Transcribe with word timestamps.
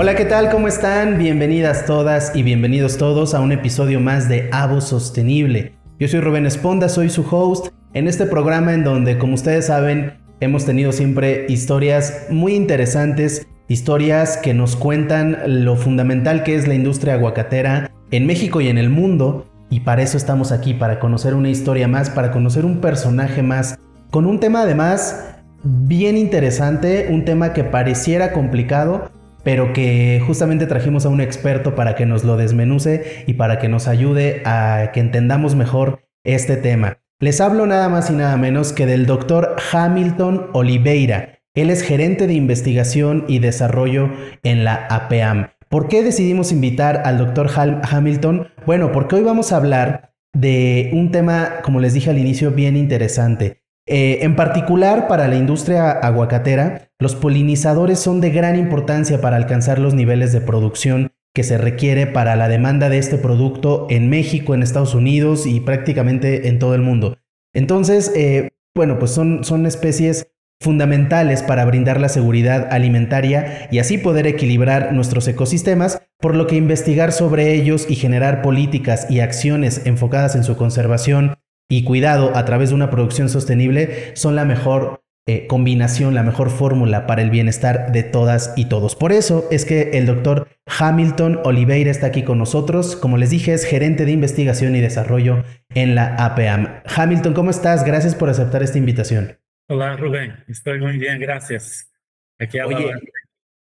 Hola, 0.00 0.14
¿qué 0.14 0.26
tal? 0.26 0.48
¿Cómo 0.48 0.68
están? 0.68 1.18
Bienvenidas 1.18 1.84
todas 1.84 2.30
y 2.36 2.44
bienvenidos 2.44 2.98
todos 2.98 3.34
a 3.34 3.40
un 3.40 3.50
episodio 3.50 3.98
más 3.98 4.28
de 4.28 4.48
Avo 4.52 4.80
Sostenible. 4.80 5.72
Yo 5.98 6.06
soy 6.06 6.20
Rubén 6.20 6.46
Esponda, 6.46 6.88
soy 6.88 7.10
su 7.10 7.26
host 7.28 7.72
en 7.94 8.06
este 8.06 8.24
programa 8.24 8.74
en 8.74 8.84
donde, 8.84 9.18
como 9.18 9.34
ustedes 9.34 9.66
saben, 9.66 10.12
hemos 10.38 10.64
tenido 10.64 10.92
siempre 10.92 11.46
historias 11.48 12.26
muy 12.30 12.54
interesantes, 12.54 13.48
historias 13.66 14.36
que 14.36 14.54
nos 14.54 14.76
cuentan 14.76 15.64
lo 15.64 15.74
fundamental 15.74 16.44
que 16.44 16.54
es 16.54 16.68
la 16.68 16.74
industria 16.74 17.14
aguacatera 17.14 17.90
en 18.12 18.24
México 18.24 18.60
y 18.60 18.68
en 18.68 18.78
el 18.78 18.90
mundo. 18.90 19.48
Y 19.68 19.80
para 19.80 20.02
eso 20.02 20.16
estamos 20.16 20.52
aquí, 20.52 20.74
para 20.74 21.00
conocer 21.00 21.34
una 21.34 21.50
historia 21.50 21.88
más, 21.88 22.08
para 22.08 22.30
conocer 22.30 22.64
un 22.64 22.80
personaje 22.80 23.42
más, 23.42 23.76
con 24.12 24.26
un 24.26 24.38
tema 24.38 24.62
además 24.62 25.24
bien 25.64 26.16
interesante, 26.16 27.08
un 27.10 27.24
tema 27.24 27.52
que 27.52 27.64
pareciera 27.64 28.32
complicado, 28.32 29.10
pero 29.42 29.72
que 29.72 30.22
justamente 30.26 30.66
trajimos 30.66 31.06
a 31.06 31.08
un 31.08 31.20
experto 31.20 31.74
para 31.74 31.94
que 31.94 32.06
nos 32.06 32.24
lo 32.24 32.36
desmenuce 32.36 33.24
y 33.26 33.34
para 33.34 33.58
que 33.58 33.68
nos 33.68 33.88
ayude 33.88 34.42
a 34.44 34.90
que 34.92 35.00
entendamos 35.00 35.54
mejor 35.54 36.08
este 36.24 36.56
tema. 36.56 36.98
Les 37.20 37.40
hablo 37.40 37.66
nada 37.66 37.88
más 37.88 38.10
y 38.10 38.12
nada 38.14 38.36
menos 38.36 38.72
que 38.72 38.86
del 38.86 39.06
doctor 39.06 39.56
Hamilton 39.72 40.50
Oliveira. 40.52 41.40
Él 41.54 41.70
es 41.70 41.82
gerente 41.82 42.26
de 42.26 42.34
investigación 42.34 43.24
y 43.26 43.40
desarrollo 43.40 44.10
en 44.44 44.64
la 44.64 44.86
APAM. 44.88 45.48
¿Por 45.68 45.88
qué 45.88 46.04
decidimos 46.04 46.52
invitar 46.52 47.02
al 47.04 47.18
doctor 47.18 47.50
Hamilton? 47.54 48.48
Bueno, 48.64 48.92
porque 48.92 49.16
hoy 49.16 49.22
vamos 49.22 49.52
a 49.52 49.56
hablar 49.56 50.14
de 50.32 50.90
un 50.92 51.10
tema, 51.10 51.60
como 51.62 51.80
les 51.80 51.94
dije 51.94 52.10
al 52.10 52.18
inicio, 52.18 52.52
bien 52.52 52.76
interesante. 52.76 53.62
Eh, 53.90 54.18
en 54.22 54.36
particular, 54.36 55.08
para 55.08 55.28
la 55.28 55.36
industria 55.36 55.90
aguacatera, 55.90 56.90
los 56.98 57.16
polinizadores 57.16 57.98
son 57.98 58.20
de 58.20 58.28
gran 58.30 58.56
importancia 58.56 59.22
para 59.22 59.36
alcanzar 59.36 59.78
los 59.78 59.94
niveles 59.94 60.30
de 60.34 60.42
producción 60.42 61.10
que 61.34 61.42
se 61.42 61.56
requiere 61.56 62.06
para 62.06 62.36
la 62.36 62.48
demanda 62.48 62.90
de 62.90 62.98
este 62.98 63.16
producto 63.16 63.86
en 63.88 64.10
México, 64.10 64.54
en 64.54 64.62
Estados 64.62 64.94
Unidos 64.94 65.46
y 65.46 65.60
prácticamente 65.60 66.48
en 66.48 66.58
todo 66.58 66.74
el 66.74 66.82
mundo. 66.82 67.16
Entonces, 67.54 68.12
eh, 68.14 68.50
bueno, 68.74 68.98
pues 68.98 69.12
son, 69.12 69.42
son 69.42 69.64
especies 69.64 70.28
fundamentales 70.60 71.42
para 71.42 71.64
brindar 71.64 71.98
la 71.98 72.10
seguridad 72.10 72.68
alimentaria 72.70 73.68
y 73.70 73.78
así 73.78 73.96
poder 73.96 74.26
equilibrar 74.26 74.92
nuestros 74.92 75.26
ecosistemas, 75.28 76.02
por 76.18 76.34
lo 76.34 76.46
que 76.46 76.56
investigar 76.56 77.12
sobre 77.12 77.54
ellos 77.54 77.86
y 77.88 77.94
generar 77.94 78.42
políticas 78.42 79.06
y 79.08 79.20
acciones 79.20 79.82
enfocadas 79.86 80.34
en 80.34 80.44
su 80.44 80.56
conservación 80.56 81.37
y 81.68 81.84
cuidado 81.84 82.36
a 82.36 82.44
través 82.44 82.70
de 82.70 82.74
una 82.74 82.90
producción 82.90 83.28
sostenible 83.28 84.12
son 84.16 84.34
la 84.36 84.44
mejor 84.44 85.02
eh, 85.26 85.46
combinación, 85.46 86.14
la 86.14 86.22
mejor 86.22 86.48
fórmula 86.48 87.06
para 87.06 87.20
el 87.20 87.28
bienestar 87.28 87.92
de 87.92 88.02
todas 88.02 88.54
y 88.56 88.64
todos. 88.64 88.96
Por 88.96 89.12
eso 89.12 89.46
es 89.50 89.66
que 89.66 89.90
el 89.98 90.06
doctor 90.06 90.48
Hamilton 90.78 91.40
Oliveira 91.44 91.90
está 91.90 92.06
aquí 92.06 92.22
con 92.22 92.38
nosotros. 92.38 92.96
Como 92.96 93.18
les 93.18 93.28
dije, 93.28 93.52
es 93.52 93.64
gerente 93.64 94.06
de 94.06 94.12
investigación 94.12 94.74
y 94.74 94.80
desarrollo 94.80 95.44
en 95.74 95.94
la 95.94 96.14
APAM. 96.14 96.80
Hamilton, 96.86 97.34
¿cómo 97.34 97.50
estás? 97.50 97.84
Gracias 97.84 98.14
por 98.14 98.30
aceptar 98.30 98.62
esta 98.62 98.78
invitación. 98.78 99.38
Hola 99.68 99.98
Rubén, 99.98 100.34
estoy 100.48 100.80
muy 100.80 100.96
bien, 100.96 101.20
gracias. 101.20 101.92
Aquí 102.38 102.58
oye, 102.60 102.90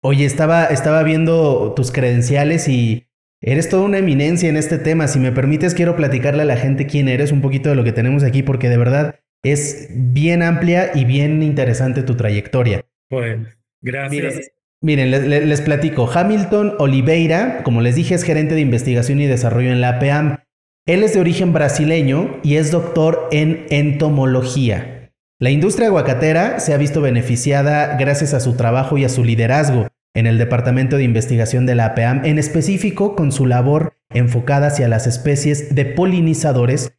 oye, 0.02 0.24
estaba, 0.24 0.66
estaba 0.66 1.02
viendo 1.02 1.72
tus 1.74 1.90
credenciales 1.90 2.68
y 2.68 3.08
Eres 3.42 3.68
toda 3.68 3.84
una 3.84 3.98
eminencia 3.98 4.48
en 4.48 4.56
este 4.56 4.78
tema. 4.78 5.08
Si 5.08 5.18
me 5.18 5.32
permites, 5.32 5.74
quiero 5.74 5.94
platicarle 5.94 6.42
a 6.42 6.46
la 6.46 6.56
gente 6.56 6.86
quién 6.86 7.08
eres, 7.08 7.32
un 7.32 7.42
poquito 7.42 7.68
de 7.68 7.76
lo 7.76 7.84
que 7.84 7.92
tenemos 7.92 8.22
aquí, 8.22 8.42
porque 8.42 8.68
de 8.68 8.78
verdad 8.78 9.20
es 9.44 9.88
bien 9.90 10.42
amplia 10.42 10.92
y 10.94 11.04
bien 11.04 11.42
interesante 11.42 12.02
tu 12.02 12.16
trayectoria. 12.16 12.84
Pues, 13.08 13.38
gracias. 13.82 14.50
Miren, 14.82 15.10
les, 15.10 15.60
platico. 15.60 16.10
Hamilton 16.12 16.74
Oliveira, 16.78 17.62
como 17.62 17.80
les 17.80 17.94
dije, 17.94 18.14
es 18.14 18.22
gerente 18.22 18.54
de 18.54 18.60
investigación 18.60 19.20
y 19.20 19.26
desarrollo 19.26 19.70
en 19.70 19.80
la 19.80 19.90
APAM. 19.90 20.38
Él 20.86 21.02
es 21.02 21.14
de 21.14 21.20
origen 21.20 21.52
brasileño 21.52 22.38
y 22.42 22.56
es 22.56 22.70
doctor 22.70 23.28
en 23.32 23.66
entomología. 23.70 25.10
La 25.38 25.50
industria 25.50 25.88
aguacatera 25.88 26.60
se 26.60 26.72
ha 26.72 26.78
visto 26.78 27.00
beneficiada 27.00 27.96
gracias 27.98 28.32
a 28.34 28.40
su 28.40 28.56
trabajo 28.56 28.96
y 28.96 29.04
a 29.04 29.08
su 29.08 29.24
liderazgo 29.24 29.88
en 30.16 30.26
el 30.26 30.38
Departamento 30.38 30.96
de 30.96 31.04
Investigación 31.04 31.66
de 31.66 31.74
la 31.74 31.86
APAM, 31.86 32.24
en 32.24 32.38
específico 32.38 33.14
con 33.14 33.32
su 33.32 33.44
labor 33.44 33.98
enfocada 34.10 34.68
hacia 34.68 34.88
las 34.88 35.06
especies 35.06 35.74
de 35.74 35.84
polinizadores, 35.84 36.94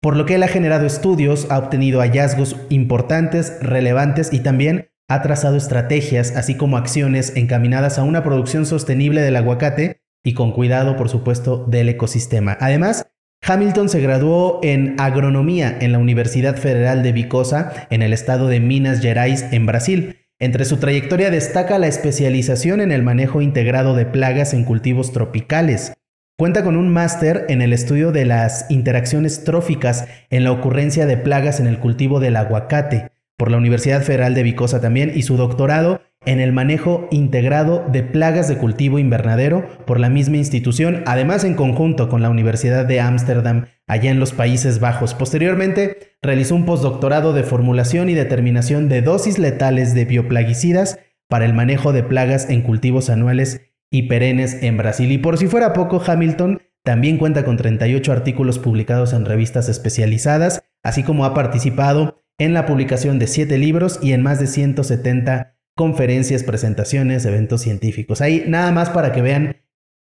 por 0.00 0.16
lo 0.16 0.24
que 0.24 0.36
él 0.36 0.42
ha 0.44 0.48
generado 0.48 0.86
estudios, 0.86 1.48
ha 1.50 1.58
obtenido 1.58 2.00
hallazgos 2.00 2.56
importantes, 2.68 3.58
relevantes 3.60 4.32
y 4.32 4.38
también 4.40 4.90
ha 5.08 5.20
trazado 5.20 5.56
estrategias, 5.56 6.36
así 6.36 6.56
como 6.56 6.76
acciones 6.76 7.34
encaminadas 7.36 7.98
a 7.98 8.04
una 8.04 8.22
producción 8.22 8.66
sostenible 8.66 9.20
del 9.20 9.34
aguacate 9.34 10.02
y 10.22 10.34
con 10.34 10.52
cuidado, 10.52 10.96
por 10.96 11.08
supuesto, 11.08 11.66
del 11.68 11.88
ecosistema. 11.88 12.56
Además, 12.60 13.08
Hamilton 13.42 13.88
se 13.88 14.00
graduó 14.00 14.60
en 14.62 14.94
agronomía 14.98 15.76
en 15.80 15.90
la 15.90 15.98
Universidad 15.98 16.56
Federal 16.56 17.02
de 17.02 17.12
Vicosa, 17.12 17.88
en 17.90 18.02
el 18.02 18.12
estado 18.12 18.46
de 18.46 18.60
Minas 18.60 19.00
Gerais, 19.00 19.44
en 19.50 19.66
Brasil, 19.66 20.23
entre 20.40 20.64
su 20.64 20.78
trayectoria 20.78 21.30
destaca 21.30 21.78
la 21.78 21.86
especialización 21.86 22.80
en 22.80 22.92
el 22.92 23.02
manejo 23.02 23.40
integrado 23.40 23.94
de 23.94 24.06
plagas 24.06 24.52
en 24.52 24.64
cultivos 24.64 25.12
tropicales. 25.12 25.92
Cuenta 26.36 26.64
con 26.64 26.76
un 26.76 26.88
máster 26.92 27.46
en 27.48 27.62
el 27.62 27.72
estudio 27.72 28.10
de 28.10 28.24
las 28.24 28.68
interacciones 28.68 29.44
tróficas 29.44 30.06
en 30.30 30.42
la 30.42 30.50
ocurrencia 30.50 31.06
de 31.06 31.16
plagas 31.16 31.60
en 31.60 31.68
el 31.68 31.78
cultivo 31.78 32.18
del 32.18 32.34
aguacate 32.36 33.12
por 33.36 33.50
la 33.50 33.56
Universidad 33.56 34.02
Federal 34.02 34.34
de 34.34 34.42
Vicosa 34.42 34.80
también 34.80 35.12
y 35.14 35.22
su 35.22 35.36
doctorado 35.36 36.00
en 36.26 36.40
el 36.40 36.52
manejo 36.52 37.08
integrado 37.10 37.84
de 37.90 38.02
plagas 38.02 38.48
de 38.48 38.58
cultivo 38.58 38.98
invernadero 38.98 39.66
por 39.86 40.00
la 40.00 40.10
misma 40.10 40.36
institución, 40.36 41.02
además 41.06 41.44
en 41.44 41.54
conjunto 41.54 42.08
con 42.08 42.22
la 42.22 42.30
Universidad 42.30 42.86
de 42.86 43.00
Ámsterdam, 43.00 43.66
allá 43.86 44.10
en 44.10 44.20
los 44.20 44.32
Países 44.32 44.80
Bajos. 44.80 45.14
Posteriormente, 45.14 46.16
realizó 46.22 46.54
un 46.54 46.64
postdoctorado 46.64 47.32
de 47.32 47.42
formulación 47.42 48.08
y 48.08 48.14
determinación 48.14 48.88
de 48.88 49.02
dosis 49.02 49.38
letales 49.38 49.94
de 49.94 50.04
bioplaguicidas 50.04 50.98
para 51.28 51.44
el 51.44 51.54
manejo 51.54 51.92
de 51.92 52.02
plagas 52.02 52.48
en 52.50 52.62
cultivos 52.62 53.10
anuales 53.10 53.60
y 53.90 54.02
perennes 54.02 54.62
en 54.62 54.76
Brasil. 54.76 55.12
Y 55.12 55.18
por 55.18 55.38
si 55.38 55.46
fuera 55.46 55.72
poco, 55.72 56.02
Hamilton 56.04 56.60
también 56.82 57.16
cuenta 57.16 57.44
con 57.44 57.56
38 57.56 58.12
artículos 58.12 58.58
publicados 58.58 59.12
en 59.12 59.24
revistas 59.24 59.68
especializadas, 59.68 60.62
así 60.82 61.02
como 61.02 61.24
ha 61.24 61.32
participado 61.32 62.22
en 62.38 62.52
la 62.52 62.66
publicación 62.66 63.18
de 63.18 63.26
7 63.26 63.56
libros 63.58 63.98
y 64.02 64.12
en 64.12 64.22
más 64.22 64.40
de 64.40 64.46
170 64.46 65.56
conferencias, 65.74 66.44
presentaciones, 66.44 67.24
eventos 67.26 67.62
científicos. 67.62 68.20
Ahí 68.20 68.44
nada 68.46 68.70
más 68.72 68.90
para 68.90 69.12
que 69.12 69.22
vean 69.22 69.56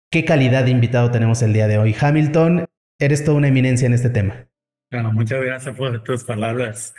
qué 0.09 0.25
calidad 0.25 0.63
de 0.63 0.71
invitado 0.71 1.11
tenemos 1.11 1.41
el 1.41 1.53
día 1.53 1.67
de 1.67 1.77
hoy. 1.77 1.95
Hamilton, 1.99 2.65
eres 2.99 3.23
toda 3.23 3.37
una 3.37 3.49
eminencia 3.49 3.85
en 3.85 3.93
este 3.93 4.09
tema. 4.09 4.47
Bueno, 4.91 5.11
muchas 5.11 5.41
gracias 5.43 5.75
por 5.75 6.01
tus 6.03 6.23
palabras, 6.23 6.95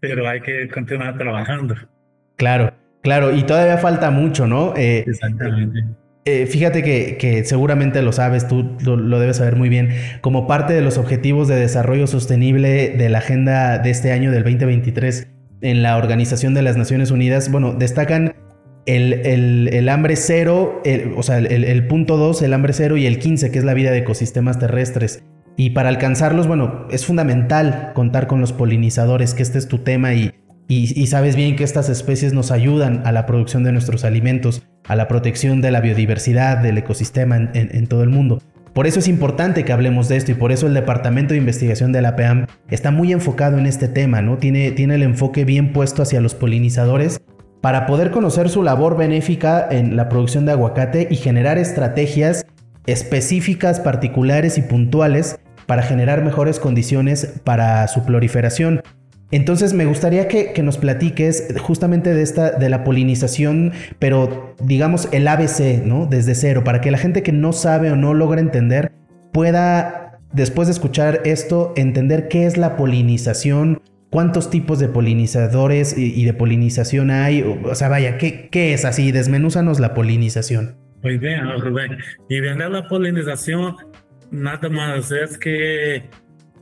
pero 0.00 0.28
hay 0.28 0.40
que 0.40 0.68
continuar 0.68 1.16
trabajando. 1.16 1.74
Claro, 2.36 2.74
claro, 3.02 3.34
y 3.34 3.42
todavía 3.44 3.78
falta 3.78 4.10
mucho, 4.10 4.46
¿no? 4.46 4.74
Eh, 4.76 5.04
Exactamente. 5.06 5.84
Eh, 6.26 6.44
fíjate 6.44 6.82
que, 6.82 7.16
que, 7.16 7.44
seguramente 7.44 8.02
lo 8.02 8.12
sabes, 8.12 8.46
tú 8.46 8.76
lo, 8.84 8.96
lo, 8.96 9.18
debes 9.18 9.38
saber 9.38 9.56
muy 9.56 9.70
bien, 9.70 9.94
como 10.20 10.46
parte 10.46 10.74
de 10.74 10.82
los 10.82 10.98
objetivos 10.98 11.48
de 11.48 11.56
desarrollo 11.56 12.06
sostenible 12.06 12.90
de 12.90 13.08
la 13.08 13.18
agenda 13.18 13.78
de 13.78 13.88
este 13.88 14.12
año 14.12 14.30
del 14.30 14.44
2023 14.44 15.28
en 15.62 15.82
la 15.82 15.96
Organización 15.96 16.54
de 16.54 16.62
las 16.62 16.76
Naciones 16.76 17.10
Unidas, 17.10 17.50
bueno, 17.50 17.74
destacan 17.74 18.34
el, 18.86 19.88
hambre 19.88 20.16
cero, 20.16 20.82
o 21.16 21.22
sea, 21.22 21.38
el, 21.38 21.86
punto 21.86 22.16
2, 22.16 22.42
el 22.42 22.54
hambre 22.54 22.72
cero 22.72 22.96
y 22.96 23.06
el 23.06 23.18
15, 23.18 23.50
que 23.50 23.58
es 23.58 23.64
la 23.64 23.74
vida 23.74 23.90
de 23.90 23.98
ecosistemas 23.98 24.58
terrestres. 24.58 25.22
Y 25.56 25.70
para 25.70 25.88
alcanzarlos, 25.88 26.46
bueno, 26.46 26.86
es 26.90 27.04
fundamental 27.04 27.92
contar 27.94 28.26
con 28.26 28.40
los 28.40 28.52
polinizadores, 28.52 29.34
que 29.34 29.42
este 29.42 29.58
es 29.58 29.68
tu 29.68 29.78
tema 29.78 30.14
y, 30.14 30.32
y, 30.68 31.06
sabes 31.08 31.36
bien 31.36 31.56
que 31.56 31.64
estas 31.64 31.88
especies 31.88 32.32
nos 32.32 32.50
ayudan 32.50 33.02
a 33.04 33.12
la 33.12 33.26
producción 33.26 33.64
de 33.64 33.72
nuestros 33.72 34.04
alimentos, 34.04 34.62
a 34.86 34.96
la 34.96 35.08
protección 35.08 35.60
de 35.60 35.70
la 35.70 35.80
biodiversidad, 35.80 36.58
del 36.58 36.78
ecosistema 36.78 37.36
en 37.36 37.86
todo 37.88 38.02
el 38.02 38.08
mundo. 38.08 38.40
Por 38.72 38.86
eso 38.86 39.00
es 39.00 39.08
importante 39.08 39.64
que 39.64 39.72
hablemos 39.72 40.08
de 40.08 40.16
esto 40.16 40.30
y 40.30 40.34
por 40.34 40.52
eso 40.52 40.66
el 40.66 40.74
Departamento 40.74 41.34
de 41.34 41.38
Investigación 41.38 41.92
de 41.92 42.02
la 42.02 42.14
PEAM 42.14 42.46
está 42.68 42.90
muy 42.90 43.12
enfocado 43.12 43.58
en 43.58 43.66
este 43.66 43.88
tema, 43.88 44.22
¿no? 44.22 44.38
Tiene, 44.38 44.70
tiene 44.70 44.94
el 44.94 45.02
enfoque 45.02 45.44
bien 45.44 45.72
puesto 45.72 46.02
hacia 46.02 46.20
los 46.20 46.34
polinizadores 46.34 47.20
para 47.60 47.86
poder 47.86 48.10
conocer 48.10 48.48
su 48.48 48.62
labor 48.62 48.96
benéfica 48.96 49.66
en 49.70 49.96
la 49.96 50.08
producción 50.08 50.46
de 50.46 50.52
aguacate 50.52 51.08
y 51.10 51.16
generar 51.16 51.58
estrategias 51.58 52.46
específicas, 52.86 53.80
particulares 53.80 54.56
y 54.56 54.62
puntuales 54.62 55.38
para 55.66 55.82
generar 55.82 56.24
mejores 56.24 56.58
condiciones 56.58 57.40
para 57.44 57.86
su 57.88 58.04
proliferación. 58.04 58.82
Entonces 59.32 59.74
me 59.74 59.86
gustaría 59.86 60.26
que, 60.26 60.60
nos 60.62 60.76
platiques 60.76 61.54
justamente 61.60 62.12
de 62.14 62.22
esta, 62.22 62.50
de 62.52 62.68
la 62.68 62.84
polinización, 62.84 63.72
pero 63.98 64.54
digamos 64.62 65.08
el 65.12 65.26
ABC, 65.28 65.84
¿no? 65.84 66.06
Desde 66.06 66.34
cero, 66.34 66.64
para 66.64 66.80
que 66.80 66.90
la 66.90 66.98
gente 66.98 67.22
que 67.22 67.32
no 67.32 67.52
sabe 67.52 67.90
o 67.90 67.96
no 67.96 68.12
logra 68.12 68.40
entender 68.40 68.92
pueda, 69.32 70.18
después 70.32 70.68
de 70.68 70.72
escuchar 70.72 71.20
esto, 71.24 71.72
entender 71.76 72.28
qué 72.28 72.46
es 72.46 72.56
la 72.56 72.76
polinización, 72.76 73.80
cuántos 74.10 74.50
tipos 74.50 74.80
de 74.80 74.88
polinizadores 74.88 75.96
y, 75.96 76.24
de 76.24 76.34
polinización 76.34 77.10
hay, 77.10 77.42
o, 77.42 77.74
sea, 77.74 77.88
vaya, 77.88 78.18
¿qué, 78.18 78.48
¿qué, 78.50 78.74
es 78.74 78.84
así? 78.84 79.12
Desmenúzanos 79.12 79.78
la 79.78 79.94
polinización. 79.94 80.76
Muy 81.02 81.18
bien, 81.18 81.40
Rubén. 81.60 81.96
Y 82.28 82.40
viendo 82.40 82.68
la 82.68 82.86
polinización, 82.86 83.76
nada 84.30 84.68
más 84.68 85.10
es 85.12 85.38
que 85.38 86.02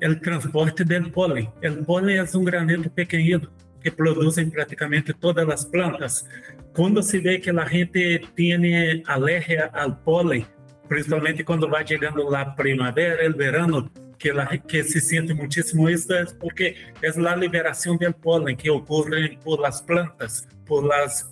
el 0.00 0.20
transporte 0.20 0.84
del 0.84 1.10
polen. 1.10 1.48
El 1.60 1.78
polen 1.84 2.20
es 2.20 2.34
un 2.34 2.44
granito 2.44 2.90
pequeñito 2.90 3.50
que 3.82 3.92
producen 3.92 4.50
prácticamente 4.50 5.14
todas 5.14 5.46
las 5.46 5.64
plantas. 5.66 6.28
Cuando 6.74 7.02
se 7.02 7.18
ve 7.20 7.40
que 7.40 7.52
la 7.52 7.66
gente 7.66 8.20
tiene 8.34 9.02
alergia 9.06 9.70
al 9.72 9.98
polen, 10.00 10.46
principalmente 10.88 11.44
cuando 11.44 11.68
va 11.68 11.82
llegando 11.82 12.30
la 12.30 12.54
primavera, 12.54 13.22
el 13.22 13.34
verano, 13.34 13.90
que, 14.18 14.32
la, 14.32 14.48
que 14.48 14.82
se 14.82 15.00
siente 15.00 15.32
muchísimo 15.32 15.88
esto 15.88 16.18
es 16.18 16.32
porque 16.34 16.74
es 17.00 17.16
la 17.16 17.36
liberación 17.36 17.96
del 17.98 18.14
polen 18.14 18.56
que 18.56 18.68
ocurre 18.68 19.38
por 19.44 19.60
las 19.60 19.80
plantas, 19.80 20.48
por 20.66 20.84
las, 20.84 21.28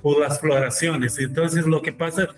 por 0.00 0.20
las 0.20 0.40
floraciones. 0.40 1.18
Entonces 1.18 1.66
lo 1.66 1.82
que 1.82 1.92
pasa, 1.92 2.28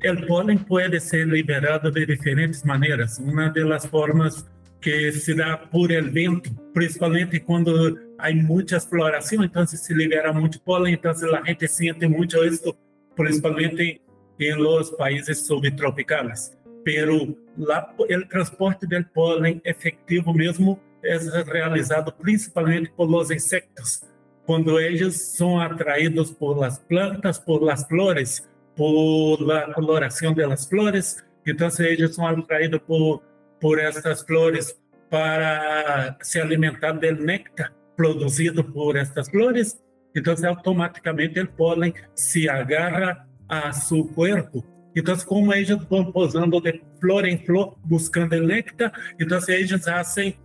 el 0.00 0.26
polen 0.26 0.58
puede 0.58 0.98
ser 1.00 1.28
liberado 1.28 1.90
de 1.90 2.04
diferentes 2.04 2.64
maneras. 2.64 3.20
Una 3.22 3.50
de 3.50 3.64
las 3.64 3.88
formas 3.88 4.46
que 4.80 5.12
se 5.12 5.34
da 5.34 5.68
por 5.70 5.90
el 5.90 6.10
viento, 6.10 6.50
principalmente 6.72 7.42
cuando 7.42 7.96
hay 8.18 8.34
muchas 8.34 8.86
floraciones, 8.86 9.48
entonces 9.48 9.82
se 9.82 9.94
libera 9.94 10.32
mucho 10.32 10.60
polen, 10.62 10.94
entonces 10.94 11.28
la 11.30 11.42
gente 11.44 11.66
siente 11.68 12.08
mucho 12.08 12.42
esto, 12.44 12.76
principalmente 13.14 14.00
en 14.38 14.62
los 14.62 14.90
países 14.92 15.46
subtropicales. 15.46 16.56
Pero 16.84 17.34
la, 17.56 17.94
el 18.08 18.28
transporte 18.28 18.86
del 18.86 19.06
polen 19.06 19.60
efectivo 19.64 20.32
mesmo 20.32 20.80
é 21.02 21.18
realizado 21.42 22.12
principalmente 22.12 22.90
por 22.96 23.08
los 23.08 23.30
insectos, 23.30 24.02
quando 24.44 24.78
eles 24.78 25.36
são 25.36 25.60
atraídos 25.60 26.30
por 26.30 26.56
las 26.56 26.78
plantas, 26.78 27.38
por 27.38 27.62
las 27.62 27.86
flores, 27.86 28.48
por 28.76 29.40
la 29.40 29.72
coloração 29.72 30.32
de 30.32 30.46
las 30.46 30.66
flores, 30.66 31.24
então 31.44 31.68
eles 31.80 32.14
são 32.14 32.26
atraídos 32.26 32.80
por, 32.86 33.22
por 33.60 33.78
estas 33.78 34.22
flores 34.22 34.78
para 35.10 36.16
se 36.22 36.40
alimentar 36.40 36.92
del 36.92 37.16
néctar 37.16 37.72
produzido 37.96 38.62
por 38.64 38.96
estas 38.96 39.28
flores, 39.28 39.82
então 40.14 40.34
automaticamente 40.48 41.40
o 41.40 41.48
pólen 41.48 41.94
se 42.14 42.48
agarra 42.48 43.26
a 43.48 43.72
seu 43.72 44.04
corpo 44.08 44.64
então, 44.96 45.14
como 45.26 45.52
eles 45.52 45.68
vão 45.90 46.10
posando 46.10 46.58
de 46.58 46.82
flor 46.98 47.26
em 47.26 47.36
flor, 47.44 47.76
buscando 47.84 48.32
el 48.32 48.46
néctar, 48.46 48.90
então 49.20 49.38
eles 49.46 49.84
fazem 49.84 50.38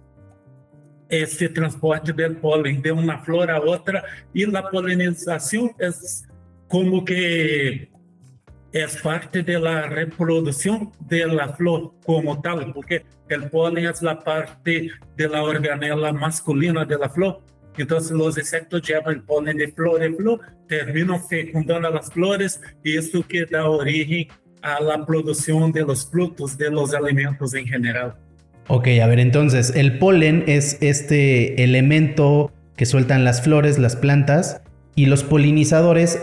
esse 1.10 1.48
transporte 1.48 2.12
do 2.12 2.36
pólen 2.36 2.82
de 2.82 2.92
uma 2.92 3.18
flor 3.20 3.50
a 3.50 3.60
outra 3.60 4.04
e 4.36 4.44
a 4.44 4.64
polinização 4.64 5.74
é 5.80 5.90
como 6.68 7.04
que 7.04 7.88
é 8.74 8.88
parte 8.88 9.42
da 9.42 9.88
reprodução 9.88 10.92
da 11.02 11.54
flor 11.54 11.94
como 12.06 12.42
tal, 12.42 12.72
porque 12.74 13.04
o 13.30 13.50
pólen 13.50 13.86
é 13.86 13.90
a 13.90 14.16
parte 14.16 14.92
da 15.18 15.44
organela 15.44 16.14
masculina 16.14 16.86
da 16.86 17.10
flor. 17.10 17.42
Então, 17.78 17.98
os 17.98 18.38
insectos 18.38 18.82
levam 18.88 19.14
o 19.14 19.22
pólen 19.22 19.58
de 19.58 19.68
flor 19.72 20.02
em 20.02 20.16
flor, 20.16 20.40
terminam 20.68 21.20
fecundando 21.20 21.88
as 21.88 22.10
flores, 22.10 22.60
e 22.84 22.98
isso 22.98 23.24
que 23.24 23.46
dá 23.46 23.70
origem 23.70 24.28
a 24.62 24.82
la 24.82 25.06
producción 25.06 25.72
de 25.72 25.82
los 25.82 26.10
frutos, 26.10 26.58
de 26.58 26.70
los 26.70 26.94
alimentos 26.94 27.54
en 27.54 27.66
general. 27.66 28.16
Ok, 28.68 28.88
a 29.02 29.08
ver, 29.08 29.20
entonces 29.20 29.74
el 29.76 29.98
polen 29.98 30.44
es 30.48 30.78
este 30.82 31.64
elemento 31.64 32.52
que 32.76 32.86
sueltan 32.86 33.24
las 33.24 33.42
flores, 33.42 33.80
las 33.80 33.96
plantas, 33.96 34.62
y 34.96 35.06
los 35.06 35.24
polinizadores 35.24 36.22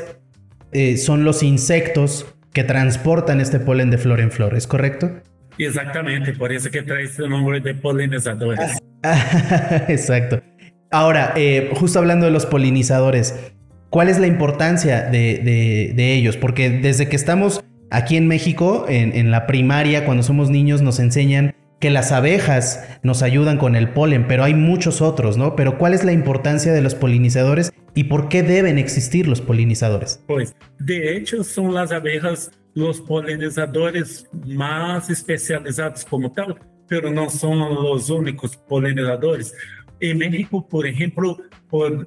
eh, 0.73 0.99
son 0.99 1.25
los 1.25 1.43
insectos 1.43 2.27
que 2.59 2.65
transportan 2.65 3.41
este 3.41 3.61
polen 3.61 3.91
de 3.91 3.99
flor 3.99 4.21
en 4.21 4.33
flor, 4.33 4.57
¿es 4.57 4.67
correcto? 4.67 5.11
Exactamente, 5.59 6.33
por 6.33 6.53
eso 6.53 6.71
que 6.71 6.83
trae 6.83 7.05
este 7.05 7.29
nombre 7.29 7.61
de 7.61 7.75
polinizadores. 7.75 8.79
Exacto. 9.89 10.43
Ahora, 10.91 11.35
eh, 11.37 11.71
justo 11.75 11.99
hablando 11.99 12.27
de 12.27 12.33
los 12.33 12.47
polinizadores, 12.47 13.53
¿cuál 13.91 14.09
es 14.09 14.19
la 14.19 14.27
importancia 14.27 15.03
de, 15.03 15.93
de 15.95 16.15
ellos? 16.15 16.37
Porque 16.37 16.71
desde 16.71 17.09
que 17.09 17.17
estamos 17.17 17.63
Aquí 17.91 18.19
en 18.19 18.29
México, 18.29 18.85
en, 18.89 19.31
la 19.31 19.47
primaria, 19.47 20.05
cuando 20.05 20.23
somos 20.23 20.51
niños, 20.51 20.83
nos 20.83 21.01
enseñan 21.01 21.55
que 21.81 21.91
las 21.91 22.13
abejas 22.13 22.87
nos 23.03 23.23
ayudan 23.23 23.57
con 23.57 23.77
el 23.77 23.89
polen, 23.89 24.27
pero 24.29 24.45
hay 24.45 24.53
muchos 24.53 25.01
otros, 25.01 25.39
¿no? 25.39 25.57
Pero 25.57 25.79
¿cuál 25.79 25.95
es 25.95 26.05
la 26.05 26.13
importancia 26.13 26.73
de 26.73 26.83
los 26.83 26.95
polinizadores 26.95 27.73
y 27.99 28.05
por 28.05 28.29
qué 28.29 28.45
deben 28.45 28.79
existir 28.79 29.27
los 29.27 29.41
polinizadores? 29.41 30.23
Pues, 30.29 30.55
de 30.79 31.17
hecho, 31.17 31.43
son 31.43 31.75
las 31.75 31.91
abejas 31.91 32.53
los 32.73 33.01
polinizadores 33.01 34.25
más 34.47 35.11
especializados 35.11 36.05
como 36.05 36.31
tal, 36.31 36.57
pero 36.87 37.11
no 37.11 37.29
son 37.29 37.59
los 37.59 38.09
únicos 38.09 38.57
polinizadores. 38.57 39.53
En 39.99 40.19
México, 40.19 40.65
por 40.69 40.87
ejemplo, 40.87 41.39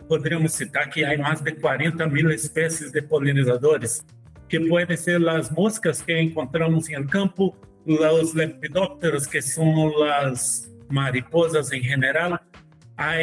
podríamos 0.08 0.54
citar 0.54 0.90
que 0.90 1.06
hay 1.06 1.18
más 1.18 1.44
de 1.44 1.58
40 1.58 2.08
mil 2.08 2.32
especies 2.32 2.94
de 2.94 3.02
polinizadores 3.02 4.02
que 4.48 4.62
podem 4.62 4.96
ser 4.96 5.28
as 5.28 5.52
moscas 5.52 6.02
que 6.02 6.18
encontramos 6.22 6.88
em 6.88 7.06
campo, 7.06 7.54
os 7.86 8.34
lepidópteros, 8.34 9.28
que 9.28 9.42
são 9.42 10.02
as 10.04 10.72
mariposas 10.90 11.70
em 11.74 11.84
geral, 11.84 12.40
há 12.98 13.16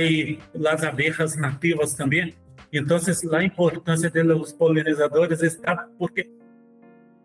as 0.71 0.83
abejas 0.85 1.35
nativas 1.35 1.95
também. 1.95 2.35
Então, 2.73 2.99
a 3.33 3.45
importância 3.45 4.11
dos 4.11 4.53
polinizadores 4.53 5.43
está 5.43 5.89
porque 5.99 6.31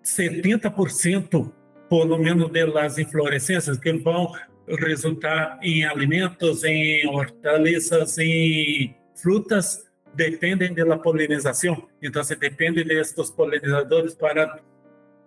70% 0.04 1.52
pelo 1.90 2.18
menos 2.18 2.52
das 2.52 2.98
inflorescências 2.98 3.78
que 3.78 3.94
vão 3.94 4.34
resultar 4.68 5.60
em 5.62 5.86
alimentos, 5.86 6.64
em 6.64 7.06
hortaliças, 7.08 8.18
em 8.18 8.96
frutas, 9.16 9.86
dependem 10.16 10.74
da 10.74 10.98
polinização. 10.98 11.88
Então, 12.02 12.24
se 12.24 12.36
depende 12.36 12.84
destes 12.84 13.30
polinizadores 13.30 14.16
para 14.16 14.60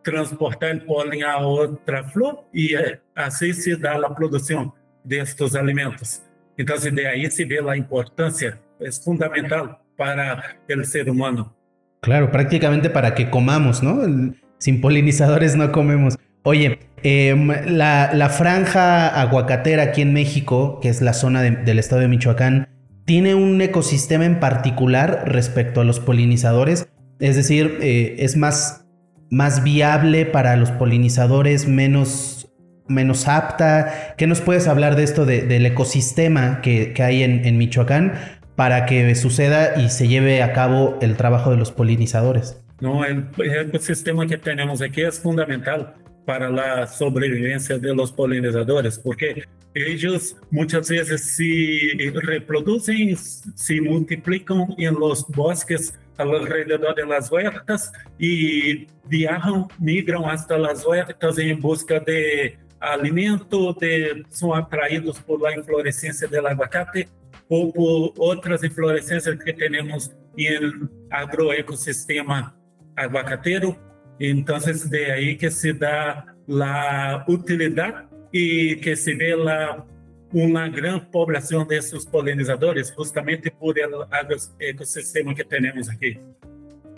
transportar 0.03 0.77
o 0.77 0.81
pólen 0.81 1.23
a 1.23 1.39
outra 1.39 2.05
flor 2.05 2.45
e 2.55 2.75
assim 3.15 3.53
se 3.53 3.77
dá 3.77 3.95
a 3.97 4.11
produção 4.11 4.73
destes 5.05 5.55
alimentos. 5.55 6.23
Então, 6.57 6.77
de 6.77 7.07
aí 7.07 7.31
se 7.31 7.45
vê 7.45 7.61
a 7.61 7.77
importância, 7.77 8.59
é 8.81 8.91
fundamental 8.91 9.86
para 9.97 10.59
o 10.69 10.85
ser 10.85 11.11
humano. 11.11 11.57
Claro, 12.03 12.31
prácticamente 12.31 12.91
para 12.91 13.15
que 13.15 13.31
comamos, 13.31 13.83
¿no? 13.83 14.33
Sin 14.59 14.81
polinizadores 14.81 15.57
no 15.57 15.73
comemos. 15.73 16.17
Oye, 16.43 16.79
eh, 17.03 17.35
la, 17.67 18.13
la, 18.15 18.29
franja 18.29 19.09
aguacatera 19.21 19.83
aquí 19.83 20.03
en 20.03 20.13
México, 20.13 20.79
que 20.81 20.89
es 20.89 21.03
la 21.03 21.13
zona 21.13 21.43
de, 21.43 21.51
del 21.51 21.79
estado 21.79 22.03
de 22.03 22.09
Michoacán, 22.09 22.69
tiene 23.07 23.35
un 23.35 23.61
ecosistema 23.61 24.27
en 24.27 24.41
particular 24.41 25.25
respecto 25.27 25.81
a 25.81 25.85
los 25.85 26.01
polinizadores, 26.01 26.89
es 27.21 27.37
decir, 27.37 27.79
eh, 27.81 28.17
es 28.19 28.37
más, 28.37 28.85
más 29.31 29.63
viable 29.63 30.27
para 30.27 30.57
los 30.57 30.73
polinizadores, 30.73 31.69
menos, 31.69 32.53
menos 32.89 33.29
apta. 33.29 34.15
¿Qué 34.19 34.27
nos 34.27 34.41
puedes 34.41 34.67
hablar 34.67 34.97
de 34.97 35.05
esto 35.05 35.25
del 35.25 35.65
ecosistema 35.67 36.61
que, 36.61 36.93
hay 36.99 37.23
en, 37.23 37.57
Michoacán 37.57 38.15
para 38.57 38.87
que 38.87 39.15
suceda 39.15 39.81
y 39.81 39.91
se 39.91 40.09
lleve 40.09 40.43
a 40.43 40.53
cabo 40.53 40.99
el 41.01 41.17
trabajo 41.17 41.51
de 41.51 41.59
los 41.59 41.71
polinizadores? 41.71 42.61
No, 42.81 43.05
el, 43.05 43.27
el 43.39 43.69
ecosistema 43.69 44.27
que 44.27 44.37
tenemos 44.39 44.83
aquí 44.83 45.03
es 45.03 45.21
fundamental 45.21 45.95
para 46.27 46.51
la 46.51 46.87
sobrevivencia 46.87 47.79
de 47.79 47.95
los 47.95 48.11
polinizadores, 48.13 48.99
porque 48.99 49.45
ellos 49.75 50.37
muchas 50.51 50.89
veces 50.89 51.37
se 51.37 52.11
reproducen, 52.15 53.17
se 53.17 53.81
multiplican 53.81 54.75
en 54.77 54.95
los 54.95 55.27
bosques 55.29 55.95
alrededor 56.19 56.95
de 56.95 57.07
las 57.07 57.31
huertas 57.31 57.93
y 58.19 58.87
viajan, 59.05 59.67
migran 59.79 60.25
hasta 60.25 60.59
las 60.59 60.85
huertas 60.85 61.39
en 61.39 61.61
busca 61.61 62.01
de 62.01 62.59
alimento, 62.81 63.75
de, 63.75 64.25
son 64.31 64.59
atraídos 64.59 65.21
por 65.21 65.41
la 65.41 65.55
inflorescencia 65.57 66.27
del 66.27 66.47
aguacate 66.47 67.09
ou 67.49 67.73
por 67.73 68.13
outras 68.19 68.63
inflorescências 68.65 69.37
que 69.43 69.53
temos 69.53 70.11
em 70.37 70.89
agroecosistema 71.11 72.55
aguacateiro. 72.97 73.77
Então, 74.19 74.59
de 74.59 75.05
aí 75.11 75.37
que 75.37 75.51
se 75.51 75.73
dá 75.73 76.25
a 76.49 77.25
utilidade 77.29 78.07
e 78.33 78.77
que 78.77 78.97
se 78.97 79.15
vê 79.15 79.35
lá 79.35 79.87
uma 80.33 80.69
grande 80.69 81.07
poblação 81.13 81.67
desses 81.67 82.05
polinizadores 82.05 82.93
justamente 82.97 83.51
por 83.51 83.79
el 83.79 83.91
ecosistema 84.61 85.35
que 85.35 85.45
tenemos 85.45 85.89
aquí. 85.89 86.19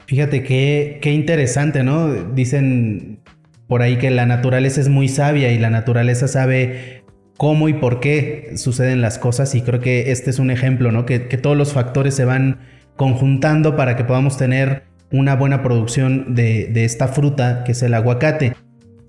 Fíjate 0.06 0.42
qué, 0.42 0.98
qué 1.02 1.12
interesante, 1.12 1.82
¿no? 1.82 2.32
Dicen 2.32 3.20
por 3.66 3.82
ahí 3.82 3.98
que 3.98 4.10
la 4.10 4.24
naturaleza 4.24 4.80
es 4.80 4.88
muy 4.88 5.08
sabia 5.08 5.52
y 5.52 5.58
la 5.58 5.68
naturaleza 5.68 6.26
sabe 6.26 7.04
cómo 7.38 7.68
y 7.68 7.72
por 7.72 8.00
qué 8.00 8.52
suceden 8.56 9.00
las 9.00 9.16
cosas 9.16 9.54
y 9.54 9.62
creo 9.62 9.80
que 9.80 10.10
este 10.10 10.28
es 10.28 10.40
un 10.40 10.50
ejemplo, 10.50 10.92
¿no? 10.92 11.06
Que, 11.06 11.20
todos 11.20 11.56
los 11.56 11.72
factores 11.72 12.14
se 12.14 12.24
van 12.26 12.58
conjuntando 12.96 13.76
para 13.76 13.96
que 13.96 14.04
podamos 14.04 14.36
tener 14.36 14.82
una 15.12 15.36
buena 15.36 15.62
producción 15.62 16.34
de, 16.34 16.84
esta 16.84 17.06
fruta 17.06 17.62
que 17.64 17.72
es 17.72 17.82
el 17.82 17.94
aguacate. 17.94 18.54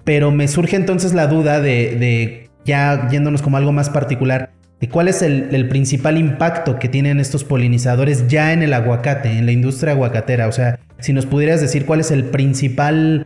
Pero 0.04 0.32
me 0.32 0.48
surge 0.48 0.76
entonces 0.76 1.14
la 1.14 1.26
duda 1.26 1.60
de, 1.60 2.50
ya 2.64 3.10
yéndonos 3.10 3.42
como 3.42 3.58
algo 3.58 3.72
más 3.72 3.90
particular, 3.90 4.52
de 4.80 4.88
cuál 4.88 5.08
es 5.08 5.24
el, 5.24 5.68
principal 5.68 6.16
impacto 6.16 6.78
que 6.78 6.88
tienen 6.88 7.20
estos 7.20 7.44
polinizadores 7.44 8.28
ya 8.28 8.54
en 8.54 8.62
el 8.62 8.74
aguacate, 8.76 9.40
en 9.40 9.48
la 9.48 9.54
industria 9.54 9.94
aguacatera. 9.94 10.48
O 10.48 10.52
sea, 10.52 10.80
si 11.00 11.14
nos 11.14 11.26
pudieras 11.26 11.62
decir 11.62 11.88
cuál 11.88 12.00
es 12.00 12.12
el 12.12 12.26
principal 12.26 13.26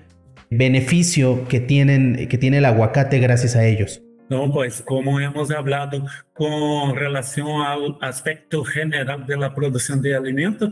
beneficio 0.49 1.45
que, 1.49 1.59
tienen, 1.59 2.29
que 2.29 2.37
tiene 2.37 2.59
el 2.59 2.65
aguacate 2.65 3.19
gracias 3.19 3.57
a 3.57 3.65
ellos. 3.65 4.01
No, 4.33 4.51
pues 4.51 4.81
como 4.81 5.19
hemos 5.19 5.51
hablado 5.51 6.03
con 6.33 6.95
relación 6.95 7.61
al 7.61 7.99
aspecto 8.01 8.63
general 8.63 9.27
de 9.27 9.37
la 9.37 9.53
producción 9.53 10.01
de 10.01 10.15
alimentos, 10.15 10.71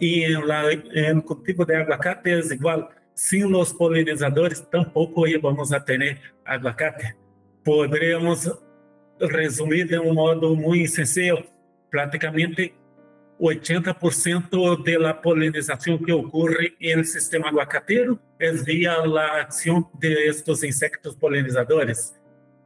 y 0.00 0.24
en, 0.24 0.44
la, 0.44 0.72
en 0.72 0.88
el 0.92 1.22
cultivo 1.22 1.64
de 1.64 1.76
aguacate 1.76 2.36
es 2.36 2.50
igual. 2.50 2.88
Sin 3.14 3.52
los 3.52 3.72
polinizadores 3.72 4.68
tampoco 4.68 5.24
íbamos 5.24 5.72
a 5.72 5.84
tener 5.84 6.18
aguacate. 6.44 7.14
Podríamos 7.64 8.52
resumir 9.20 9.86
de 9.86 10.00
un 10.00 10.16
modo 10.16 10.56
muy 10.56 10.88
sencillo. 10.88 11.46
Prácticamente 11.88 12.74
80% 13.38 14.82
de 14.82 14.98
la 14.98 15.22
polinización 15.22 16.04
que 16.04 16.12
ocurre 16.12 16.74
en 16.80 16.98
el 16.98 17.04
sistema 17.04 17.50
aguacatero 17.50 18.18
es 18.40 18.64
vía 18.64 18.96
la 19.06 19.42
acción 19.42 19.86
de 20.00 20.26
estos 20.26 20.64
insectos 20.64 21.14
polinizadores. 21.14 22.15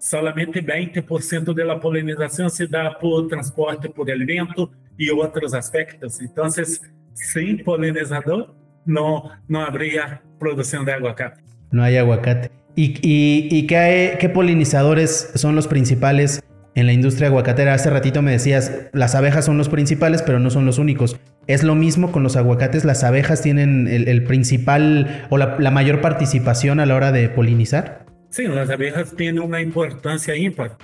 Solamente 0.01 0.65
20% 0.65 1.53
de 1.53 1.65
la 1.65 1.79
polinización 1.79 2.49
se 2.49 2.67
da 2.67 2.99
por 2.99 3.29
transporte 3.29 3.91
por 3.91 4.11
el 4.11 4.25
viento 4.25 4.71
y 4.97 5.11
otros 5.11 5.53
aspectos. 5.53 6.23
Entonces, 6.23 6.81
sin 7.13 7.63
polinizador 7.63 8.55
no, 8.87 9.31
no 9.47 9.61
habría 9.61 10.23
producción 10.39 10.87
de 10.87 10.95
aguacate. 10.95 11.43
No 11.71 11.83
hay 11.83 11.99
aguacate. 11.99 12.51
¿Y, 12.75 13.67
qué, 13.67 14.31
polinizadores 14.33 15.33
son 15.35 15.55
los 15.55 15.69
principales 15.69 16.43
en 16.75 16.87
la 16.87 16.95
industria 16.95 17.29
aguacatera? 17.29 17.75
Hace 17.75 17.91
ratito 17.91 18.23
me 18.23 18.33
decías, 18.33 18.89
las 18.95 19.15
abejas 19.15 19.45
son 19.45 19.59
los 19.59 19.69
principales, 19.69 20.23
pero 20.23 20.39
no 20.39 20.49
son 20.49 20.65
los 20.65 20.79
únicos. 20.79 21.21
¿Es 21.47 21.63
lo 21.63 21.75
mismo 21.75 22.11
con 22.11 22.23
los 22.23 22.37
aguacates? 22.37 22.87
¿Las 22.87 23.05
abejas 23.05 23.43
tienen 23.43 23.87
el, 23.87 24.25
principal 24.25 25.27
o 25.29 25.37
la, 25.37 25.71
mayor 25.71 26.01
participación 26.01 26.81
a 26.81 26.87
la 26.87 26.95
hora 26.95 27.13
de 27.13 27.29
polinizar? 27.29 28.07
Sí, 28.31 28.47
las 28.47 28.71
abejas 28.71 29.15
tienen 29.15 29.43
una 29.43 29.61
importancia 29.61 30.35
ímpar 30.37 30.77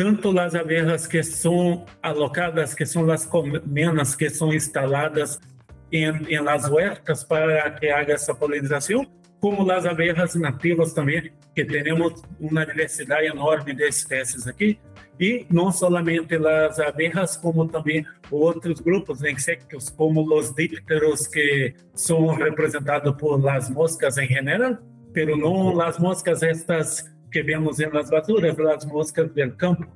tanto 0.00 0.32
las 0.32 0.54
abejas 0.54 1.06
que 1.06 1.22
son 1.22 1.84
alocadas, 2.00 2.74
que 2.74 2.86
son 2.86 3.06
las 3.06 3.26
colmenas 3.26 4.16
que 4.16 4.30
son 4.30 4.52
instaladas 4.52 5.38
en, 5.90 6.26
en 6.26 6.44
las 6.44 6.70
huertas 6.70 7.24
para 7.24 7.74
que 7.76 7.92
haga 7.92 8.14
esa 8.14 8.32
polinización, 8.32 9.08
como 9.40 9.66
las 9.66 9.84
abejas 9.84 10.36
nativas 10.36 10.94
también, 10.94 11.32
que 11.54 11.64
tenemos 11.64 12.22
una 12.38 12.64
diversidad 12.64 13.22
enorme 13.24 13.74
de 13.74 13.88
especies 13.88 14.46
aquí. 14.46 14.78
Y 15.18 15.46
no 15.50 15.70
solamente 15.70 16.38
las 16.38 16.78
abejas, 16.78 17.36
como 17.36 17.68
también 17.68 18.06
otros 18.30 18.82
grupos 18.82 19.20
de 19.20 19.32
insectos, 19.32 19.90
como 19.90 20.26
los 20.26 20.54
dípteros, 20.54 21.28
que 21.28 21.74
son 21.92 22.40
representados 22.40 23.16
por 23.16 23.38
las 23.38 23.70
moscas 23.70 24.16
en 24.16 24.28
general, 24.28 24.80
pero 25.12 25.36
no 25.36 25.74
las 25.74 25.98
moscas 26.00 26.42
estas 26.42 27.10
que 27.30 27.42
vemos 27.42 27.80
en 27.80 27.92
las 27.92 28.10
basuras, 28.10 28.58
las 28.58 28.86
moscas 28.86 29.34
del 29.34 29.56
campo, 29.56 29.86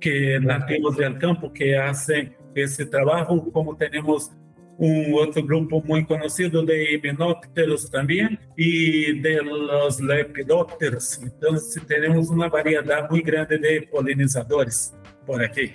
que 0.00 0.38
nativos 0.40 0.96
del 0.96 1.18
campo 1.18 1.52
que 1.52 1.76
hacen 1.76 2.36
ese 2.54 2.86
trabajo, 2.86 3.50
como 3.52 3.76
tenemos 3.76 4.32
un 4.76 5.14
otro 5.14 5.44
grupo 5.44 5.82
muy 5.82 6.04
conocido 6.04 6.64
de 6.64 6.94
himenópteros 6.94 7.90
también 7.90 8.38
y 8.56 9.20
de 9.20 9.42
los 9.42 10.00
lepidópteros. 10.00 11.20
Entonces 11.22 11.82
tenemos 11.86 12.28
una 12.28 12.48
variedad 12.48 13.08
muy 13.08 13.22
grande 13.22 13.58
de 13.58 13.82
polinizadores 13.90 14.94
por 15.26 15.42
aquí. 15.42 15.72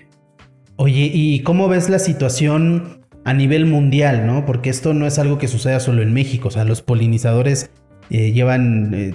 Oye, 0.75 1.11
¿y 1.13 1.43
cómo 1.43 1.67
ves 1.67 1.89
la 1.89 1.99
situación 1.99 3.05
a 3.25 3.33
nivel 3.33 3.65
mundial, 3.65 4.25
no? 4.25 4.45
Porque 4.45 4.69
esto 4.69 4.93
no 4.93 5.05
es 5.05 5.19
algo 5.19 5.37
que 5.37 5.47
suceda 5.47 5.79
solo 5.79 6.01
en 6.01 6.13
México, 6.13 6.47
o 6.47 6.51
sea, 6.51 6.63
los 6.63 6.81
polinizadores 6.81 7.71
eh, 8.09 8.31
llevan 8.31 8.93
eh, 8.93 9.13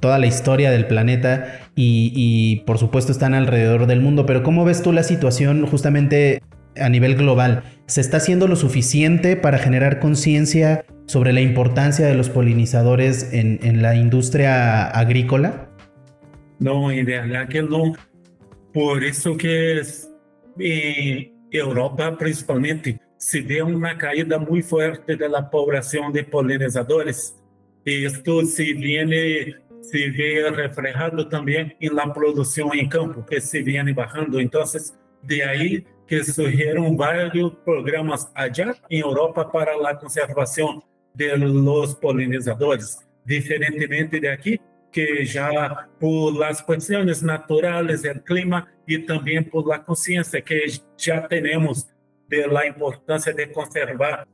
toda 0.00 0.18
la 0.18 0.26
historia 0.26 0.70
del 0.70 0.86
planeta 0.86 1.60
y, 1.76 2.62
por 2.66 2.78
supuesto 2.78 3.12
están 3.12 3.34
alrededor 3.34 3.86
del 3.86 4.00
mundo, 4.00 4.26
pero 4.26 4.42
¿cómo 4.42 4.64
ves 4.64 4.82
tú 4.82 4.92
la 4.92 5.02
situación 5.02 5.66
justamente 5.66 6.42
a 6.76 6.88
nivel 6.88 7.16
global? 7.16 7.62
¿Se 7.86 8.00
está 8.00 8.18
haciendo 8.18 8.46
lo 8.48 8.56
suficiente 8.56 9.36
para 9.36 9.58
generar 9.58 9.98
conciencia 9.98 10.84
sobre 11.06 11.32
la 11.32 11.40
importancia 11.40 12.06
de 12.06 12.14
los 12.14 12.30
polinizadores 12.30 13.32
en, 13.32 13.82
la 13.82 13.94
industria 13.94 14.88
agrícola? 14.90 15.68
No, 16.58 16.90
en 16.90 17.06
realidad 17.06 17.48
que 17.48 17.62
no. 17.62 17.94
Por 18.72 19.02
eso 19.02 19.36
que 19.36 19.82
en 20.58 21.32
Europa 21.50 22.16
principalmente 22.16 23.00
se 23.16 23.42
ve 23.42 23.62
una 23.62 23.98
caída 23.98 24.38
muy 24.38 24.62
fuerte 24.62 25.16
de 25.16 25.28
la 25.28 25.50
población 25.50 26.12
de 26.12 26.24
polinizadores. 26.24 27.39
Esto 27.84 28.44
se 28.44 28.72
viene 28.74 29.56
se 29.82 30.10
ve 30.10 30.50
reflejado 30.50 31.26
también 31.28 31.74
en 31.80 31.96
la 31.96 32.12
producción 32.12 32.70
en 32.74 32.88
campo, 32.88 33.24
que 33.24 33.40
se 33.40 33.62
viene 33.62 33.92
bajando. 33.92 34.38
Entonces, 34.38 34.94
de 35.22 35.42
ahí 35.42 35.86
que 36.06 36.24
surgieron 36.24 36.96
varios 36.96 37.52
programas 37.64 38.30
allá 38.34 38.74
en 38.88 39.00
Europa 39.00 39.50
para 39.50 39.76
la 39.76 39.98
conservación 39.98 40.82
de 41.14 41.36
los 41.36 41.94
polinizadores, 41.96 42.98
diferentemente 43.24 44.20
de 44.20 44.30
aquí, 44.30 44.60
que 44.90 45.24
ya 45.24 45.88
por 46.00 46.36
las 46.36 46.62
cuestiones 46.62 47.22
naturales 47.22 48.02
del 48.02 48.22
clima 48.22 48.66
y 48.86 48.98
también 48.98 49.48
por 49.48 49.66
la 49.68 49.84
conciencia 49.84 50.40
que 50.40 50.62
ya 50.96 51.28
tenemos 51.28 51.88
de 52.28 52.46
la 52.46 52.66
importancia 52.66 53.32
de 53.32 53.52
conservar 53.52 54.26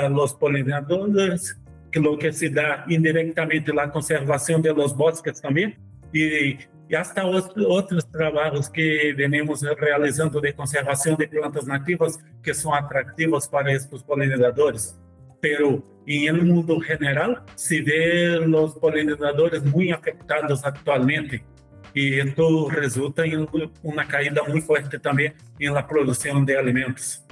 a 0.00 0.08
los 0.08 0.34
polinizadores, 0.34 1.56
lo 1.92 2.18
que 2.18 2.32
se 2.32 2.50
da 2.50 2.84
indirectamente 2.88 3.72
la 3.72 3.90
conservación 3.90 4.60
de 4.62 4.74
los 4.74 4.96
bosques 4.96 5.40
también 5.40 5.76
y, 6.12 6.58
y 6.88 6.94
hasta 6.94 7.24
otros 7.26 8.10
trabajos 8.10 8.68
que 8.70 9.12
venimos 9.16 9.62
realizando 9.78 10.40
de 10.40 10.54
conservación 10.54 11.16
de 11.16 11.26
plantas 11.26 11.66
nativas 11.66 12.18
que 12.42 12.54
son 12.54 12.74
atractivos 12.74 13.48
para 13.48 13.72
estos 13.72 14.02
polinizadores. 14.04 14.98
Pero 15.40 15.82
en 16.06 16.36
el 16.36 16.44
mundo 16.44 16.78
general 16.80 17.42
se 17.54 17.80
ve 17.82 18.40
los 18.46 18.74
polinizadores 18.78 19.64
muy 19.64 19.90
afectados 19.90 20.64
actualmente 20.64 21.44
y 21.92 22.20
esto 22.20 22.68
resulta 22.68 23.24
en 23.24 23.48
una 23.82 24.06
caída 24.06 24.42
muy 24.46 24.60
fuerte 24.60 24.98
también 24.98 25.34
en 25.58 25.74
la 25.74 25.86
producción 25.86 26.44
de 26.44 26.58
alimentos. 26.58 27.24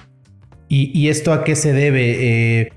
¿Y, 0.68 0.90
y 0.98 1.10
esto 1.10 1.32
a 1.32 1.44
qué 1.44 1.54
se 1.54 1.72
debe? 1.72 2.60
Eh, 2.60 2.72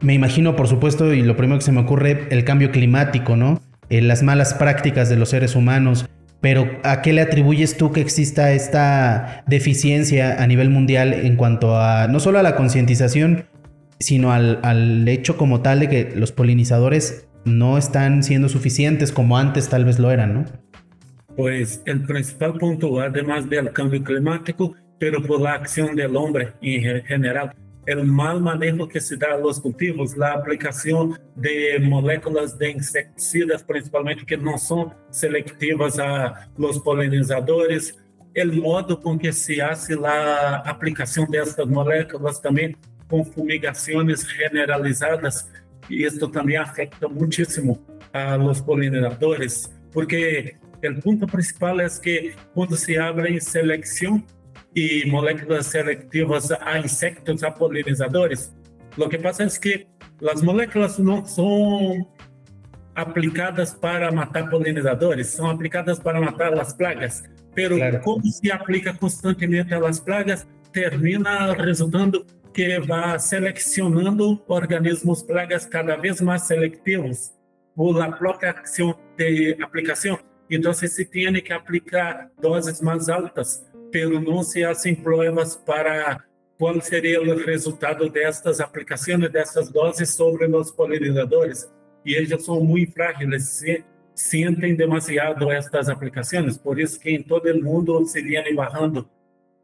me 0.00 0.14
imagino, 0.14 0.56
por 0.56 0.68
supuesto, 0.68 1.12
y 1.12 1.22
lo 1.22 1.36
primero 1.36 1.58
que 1.58 1.64
se 1.64 1.72
me 1.72 1.80
ocurre, 1.80 2.26
el 2.30 2.44
cambio 2.44 2.70
climático, 2.70 3.36
¿no? 3.36 3.60
Eh, 3.90 4.00
las 4.00 4.22
malas 4.22 4.54
prácticas 4.54 5.08
de 5.08 5.16
los 5.16 5.30
seres 5.30 5.56
humanos. 5.56 6.06
Pero 6.40 6.70
¿a 6.84 7.02
qué 7.02 7.12
le 7.12 7.20
atribuyes 7.20 7.76
tú 7.76 7.92
que 7.92 8.00
exista 8.00 8.52
esta 8.52 9.44
deficiencia 9.46 10.42
a 10.42 10.46
nivel 10.46 10.70
mundial 10.70 11.12
en 11.12 11.36
cuanto 11.36 11.78
a 11.78 12.08
no 12.08 12.18
solo 12.18 12.38
a 12.38 12.42
la 12.42 12.56
concientización, 12.56 13.44
sino 13.98 14.32
al, 14.32 15.06
hecho 15.06 15.36
como 15.36 15.60
tal 15.60 15.80
de 15.80 15.88
que 15.90 16.12
los 16.16 16.32
polinizadores 16.32 17.28
no 17.44 17.76
están 17.76 18.22
siendo 18.22 18.48
suficientes 18.48 19.12
como 19.12 19.36
antes 19.36 19.68
tal 19.68 19.84
vez 19.84 19.98
lo 19.98 20.10
eran, 20.10 20.32
¿no? 20.32 20.44
Pues 21.36 21.82
el 21.84 22.02
principal 22.02 22.54
punto, 22.54 23.00
además 23.00 23.48
del 23.50 23.70
cambio 23.72 24.02
climático, 24.02 24.74
pero 24.98 25.22
por 25.22 25.42
la 25.42 25.52
acción 25.52 25.94
del 25.94 26.16
hombre 26.16 26.52
en 26.62 27.02
general, 27.04 27.54
el 27.90 28.04
mal 28.04 28.40
manejo 28.40 28.86
que 28.88 29.00
se 29.00 29.16
da 29.16 29.34
a 29.34 29.38
los 29.38 29.60
cultivos, 29.60 30.16
la 30.16 30.32
aplicación 30.32 31.18
de 31.34 31.78
moléculas 31.80 32.56
de 32.56 32.70
insecticidas, 32.70 33.62
principalmente 33.62 34.24
que 34.24 34.36
no 34.36 34.56
son 34.58 34.94
selectivas 35.10 35.98
a 35.98 36.48
los 36.56 36.78
polinizadores, 36.78 37.98
el 38.32 38.52
modo 38.52 39.00
con 39.00 39.18
que 39.18 39.32
se 39.32 39.60
hace 39.60 39.96
la 39.96 40.58
aplicación 40.58 41.28
de 41.30 41.38
estas 41.38 41.66
moléculas 41.66 42.40
también 42.40 42.76
con 43.08 43.24
fumigaciones 43.26 44.24
generalizadas, 44.24 45.50
y 45.88 46.04
esto 46.04 46.30
también 46.30 46.62
afecta 46.62 47.08
muchísimo 47.08 47.80
a 48.12 48.36
los 48.36 48.62
polinizadores, 48.62 49.70
porque 49.92 50.56
el 50.82 51.00
punto 51.00 51.26
principal 51.26 51.80
es 51.80 51.98
que 51.98 52.34
cuando 52.54 52.76
se 52.76 52.98
habla 52.98 53.28
en 53.28 53.40
selección, 53.40 54.24
y 54.74 55.04
moléculas 55.10 55.66
selectivas 55.66 56.52
a 56.60 56.78
insectos, 56.78 57.42
a 57.42 57.54
polinizadores. 57.54 58.52
Lo 58.96 59.08
que 59.08 59.18
pasa 59.18 59.44
es 59.44 59.58
que 59.58 59.88
las 60.20 60.42
moléculas 60.42 60.98
no 60.98 61.26
son 61.26 62.06
aplicadas 62.94 63.74
para 63.74 64.10
matar 64.10 64.50
polinizadores, 64.50 65.30
son 65.30 65.50
aplicadas 65.50 66.00
para 66.00 66.20
matar 66.20 66.56
las 66.56 66.74
plagas. 66.74 67.24
Pero 67.54 67.76
como 68.02 68.22
se 68.24 68.52
aplica 68.52 68.96
constantemente 68.96 69.74
a 69.74 69.80
las 69.80 70.00
plagas, 70.00 70.46
termina 70.72 71.52
resultando 71.54 72.24
que 72.52 72.78
va 72.78 73.18
seleccionando 73.18 74.42
organismos 74.46 75.22
plagas 75.22 75.66
cada 75.66 75.96
vez 75.96 76.20
más 76.20 76.46
selectivos 76.46 77.32
por 77.74 77.96
la 77.96 78.16
própria 78.18 78.50
acción 78.50 78.96
de 79.16 79.56
aplicación. 79.62 80.18
Entonces 80.48 80.94
se 80.94 81.04
tiene 81.04 81.42
que 81.42 81.52
aplicar 81.52 82.30
dosis 82.40 82.82
más 82.82 83.08
altas, 83.08 83.64
pero 83.90 84.20
no 84.20 84.42
se 84.42 84.64
hacen 84.64 84.96
pruebas 84.96 85.56
para 85.56 86.26
cuál 86.58 86.82
sería 86.82 87.18
el 87.18 87.44
resultado 87.44 88.08
de 88.08 88.22
estas 88.22 88.60
aplicaciones, 88.60 89.32
de 89.32 89.40
estas 89.40 89.72
dosis 89.72 90.10
sobre 90.10 90.48
los 90.48 90.72
polinizadores. 90.72 91.70
Y 92.04 92.16
ellos 92.16 92.44
son 92.44 92.66
muy 92.66 92.86
frágiles, 92.86 93.48
se 93.48 93.84
sienten 94.14 94.76
demasiado 94.76 95.50
estas 95.52 95.88
aplicaciones, 95.88 96.58
por 96.58 96.80
eso 96.80 97.00
que 97.00 97.14
en 97.14 97.24
todo 97.24 97.44
el 97.48 97.62
mundo 97.62 98.04
se 98.04 98.22
viene 98.22 98.52
bajando. 98.52 99.08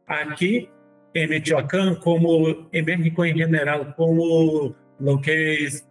Aquí 0.05 0.69
en 1.13 1.29
Michoacán, 1.29 1.95
como 1.95 2.69
en 2.71 2.85
México 2.85 3.25
en 3.25 3.35
general, 3.35 3.93
como 3.95 4.75
lo 4.99 5.21
que 5.21 5.65
es 5.65 5.87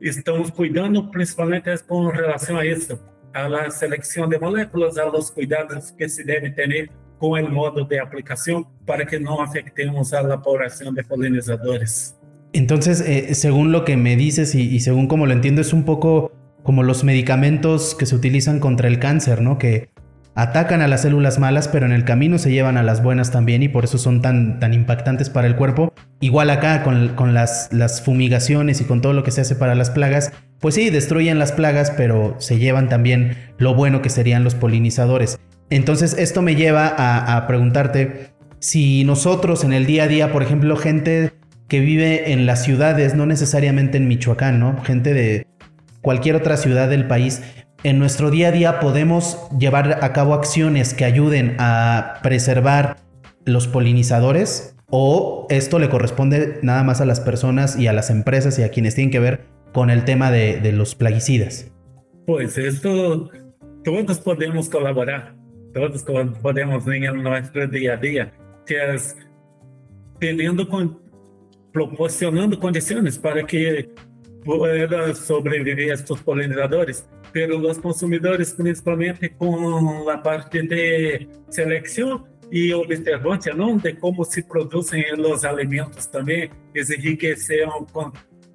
estamos 0.00 0.50
cuidando 0.50 1.10
principalmente 1.10 1.74
con 1.86 2.10
relação 2.10 2.58
a 2.58 2.66
isso, 2.66 2.98
a 3.32 3.70
seleção 3.70 4.28
de 4.28 4.38
moléculas, 4.38 4.96
a 4.98 5.04
los 5.04 5.30
cuidados 5.30 5.90
que 5.90 6.08
se 6.08 6.24
deve 6.24 6.50
ter 6.50 6.90
com 7.18 7.32
o 7.32 7.50
modo 7.50 7.84
de 7.84 7.98
aplicação 7.98 8.66
para 8.84 9.04
que 9.06 9.18
não 9.18 9.40
afectemos 9.40 10.12
a 10.12 10.22
la 10.22 10.38
población 10.38 10.94
de 10.94 11.02
polinizadores. 11.02 12.16
Entonces, 12.52 13.00
eh, 13.00 13.34
según 13.34 13.72
lo 13.72 13.84
que 13.84 13.96
me 13.96 14.16
dices 14.16 14.54
y, 14.54 14.80
según 14.80 15.08
como 15.08 15.26
lo 15.26 15.32
entiendo, 15.32 15.60
es 15.60 15.72
un 15.72 15.84
poco 15.84 16.32
como 16.62 16.82
los 16.82 17.04
medicamentos 17.04 17.94
que 17.94 18.06
se 18.06 18.14
utilizan 18.14 18.60
contra 18.60 18.88
el 18.88 18.98
cáncer, 18.98 19.42
¿no? 19.42 19.58
Que 19.58 19.90
atacan 20.34 20.82
a 20.82 20.88
las 20.88 21.02
células 21.02 21.38
malas, 21.38 21.68
pero 21.68 21.86
en 21.86 21.92
el 21.92 22.04
camino 22.04 22.38
se 22.38 22.50
llevan 22.50 22.76
a 22.76 22.82
las 22.82 23.02
buenas 23.02 23.30
también 23.30 23.62
y 23.62 23.68
por 23.68 23.84
eso 23.84 23.98
son 23.98 24.20
tan, 24.20 24.58
tan 24.58 24.74
impactantes 24.74 25.30
para 25.30 25.46
el 25.46 25.56
cuerpo. 25.56 25.92
Igual 26.20 26.50
acá 26.50 26.82
con, 26.82 27.34
las, 27.34 27.68
las 27.72 28.02
fumigaciones 28.02 28.80
y 28.80 28.84
con 28.84 29.00
todo 29.00 29.12
lo 29.12 29.22
que 29.22 29.30
se 29.30 29.42
hace 29.42 29.54
para 29.54 29.74
las 29.74 29.90
plagas, 29.90 30.32
pues 30.60 30.74
sí, 30.74 30.90
destruyen 30.90 31.38
las 31.38 31.52
plagas, 31.52 31.90
pero 31.90 32.36
se 32.38 32.58
llevan 32.58 32.88
también 32.88 33.36
lo 33.58 33.74
bueno 33.74 34.02
que 34.02 34.10
serían 34.10 34.44
los 34.44 34.54
polinizadores. 34.54 35.38
Entonces 35.70 36.16
esto 36.18 36.42
me 36.42 36.54
lleva 36.54 36.94
a, 36.96 37.46
preguntarte 37.46 38.30
si 38.58 39.04
nosotros 39.04 39.64
en 39.64 39.72
el 39.72 39.86
día 39.86 40.04
a 40.04 40.08
día, 40.08 40.32
por 40.32 40.42
ejemplo, 40.42 40.76
gente 40.76 41.32
que 41.68 41.80
vive 41.80 42.32
en 42.32 42.46
las 42.46 42.64
ciudades, 42.64 43.14
no 43.14 43.26
necesariamente 43.26 43.98
en 43.98 44.08
Michoacán, 44.08 44.60
¿no? 44.60 44.82
Gente 44.84 45.12
de 45.12 45.46
cualquier 46.00 46.36
otra 46.36 46.56
ciudad 46.56 46.88
del 46.88 47.06
país, 47.06 47.42
en 47.82 47.98
nuestro 47.98 48.30
día 48.30 48.48
a 48.48 48.52
día 48.52 48.80
podemos 48.80 49.38
llevar 49.58 50.04
a 50.04 50.12
cabo 50.12 50.34
acciones 50.34 50.94
que 50.94 51.04
ayuden 51.04 51.56
a 51.58 52.20
preservar 52.22 52.96
los 53.44 53.66
polinizadores 53.66 54.76
o 54.88 55.46
esto 55.50 55.78
le 55.78 55.88
corresponde 55.88 56.58
nada 56.62 56.82
más 56.84 57.00
a 57.00 57.06
las 57.06 57.20
personas 57.20 57.78
y 57.78 57.86
a 57.86 57.92
las 57.92 58.10
empresas 58.10 58.58
y 58.58 58.62
a 58.62 58.70
quienes 58.70 58.94
tienen 58.94 59.10
que 59.10 59.20
ver 59.20 59.40
con 59.72 59.90
el 59.90 60.04
tema 60.04 60.30
de, 60.30 60.72
los 60.72 60.94
plaguicidas? 60.94 61.70
Pues 62.26 62.56
esto, 62.56 63.30
todos 63.84 64.18
podemos 64.20 64.70
colaborar, 64.70 65.35
todos 65.76 66.02
podemos 66.40 66.86
en 66.88 67.22
nuestro 67.22 67.66
día 67.68 67.92
a 67.92 67.96
día, 67.98 68.32
que 68.64 68.96
teniendo 70.18 70.66
con, 70.66 70.98
proporcionando 71.70 72.58
condiciones 72.58 73.18
para 73.18 73.44
que 73.44 73.90
puedan 74.42 75.14
sobrevivir 75.14 75.92
estos 75.92 76.22
polinizadores 76.22 77.06
pelos 77.30 77.76
consumidores, 77.76 78.54
principalmente 78.54 79.28
com 79.28 80.08
a 80.08 80.16
parte 80.16 80.62
de 80.62 81.28
seleção 81.50 82.26
e 82.50 82.72
observância, 82.72 83.52
não 83.52 83.76
de 83.76 83.92
como 83.92 84.24
se 84.24 84.42
produzem 84.44 85.04
os 85.20 85.44
alimentos 85.44 86.06
também, 86.06 86.48
eles 86.74 86.88
enriqueceram 86.88 87.86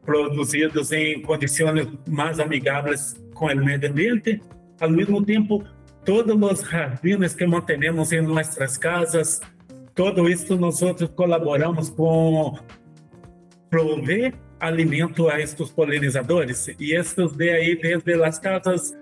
produzidos 0.04 0.91
em 0.91 1.22
condições 1.22 1.88
mais 2.08 2.39
amigáveis 2.39 3.15
com 3.36 3.45
o 3.45 3.56
meio 3.56 3.88
ambiente. 3.88 4.41
Ao 4.80 4.89
mesmo 4.89 5.24
tempo, 5.24 5.63
todos 6.06 6.36
os 6.36 6.70
jardines 6.70 7.34
que 7.34 7.46
mantemos 7.46 8.12
em 8.12 8.22
nossas 8.22 8.78
casas, 8.78 9.42
todo 9.94 10.28
isso 10.30 10.56
nós 10.56 10.80
colaboramos 11.16 11.90
com 11.90 12.58
prover 13.70 14.34
alimento 14.60 15.28
a 15.28 15.40
estes 15.40 15.72
polinizadores 15.72 16.68
e 16.80 16.94
estes 16.94 17.32
de 17.34 17.50
aí 17.50 17.76
desde 17.76 18.24
as 18.24 18.38
casas 18.38 18.96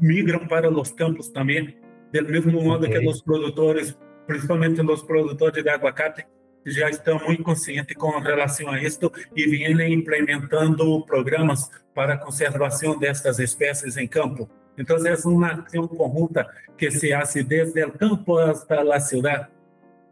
migram 0.00 0.46
para 0.46 0.68
os 0.68 0.90
campos 0.90 1.28
também, 1.28 1.76
do 2.12 2.24
mesmo 2.24 2.62
modo 2.62 2.86
okay. 2.86 3.00
que 3.00 3.08
os 3.08 3.22
produtores, 3.22 3.96
principalmente 4.26 4.80
os 4.80 5.02
produtores 5.02 5.62
de 5.62 5.68
aguacate, 5.68 6.26
já 6.66 6.88
estão 6.88 7.18
muito 7.18 7.42
conscientes 7.42 7.94
com 7.94 8.18
relação 8.18 8.70
a 8.70 8.82
isto 8.82 9.12
e 9.36 9.46
vêm 9.46 9.92
implementando 9.92 11.04
programas 11.04 11.70
para 11.94 12.14
a 12.14 12.16
conservação 12.16 12.98
destas 12.98 13.38
espécies 13.38 13.96
em 13.96 14.06
campo. 14.06 14.48
Então, 14.78 14.96
é 15.06 15.14
uma 15.24 15.52
ação 15.52 15.86
conjunta 15.86 16.46
que 16.76 16.90
se 16.90 17.12
hace 17.12 17.42
desde 17.42 17.84
o 17.84 17.92
campo 17.92 18.38
hasta 18.38 18.80
a 18.80 19.00
cidade. 19.00 19.46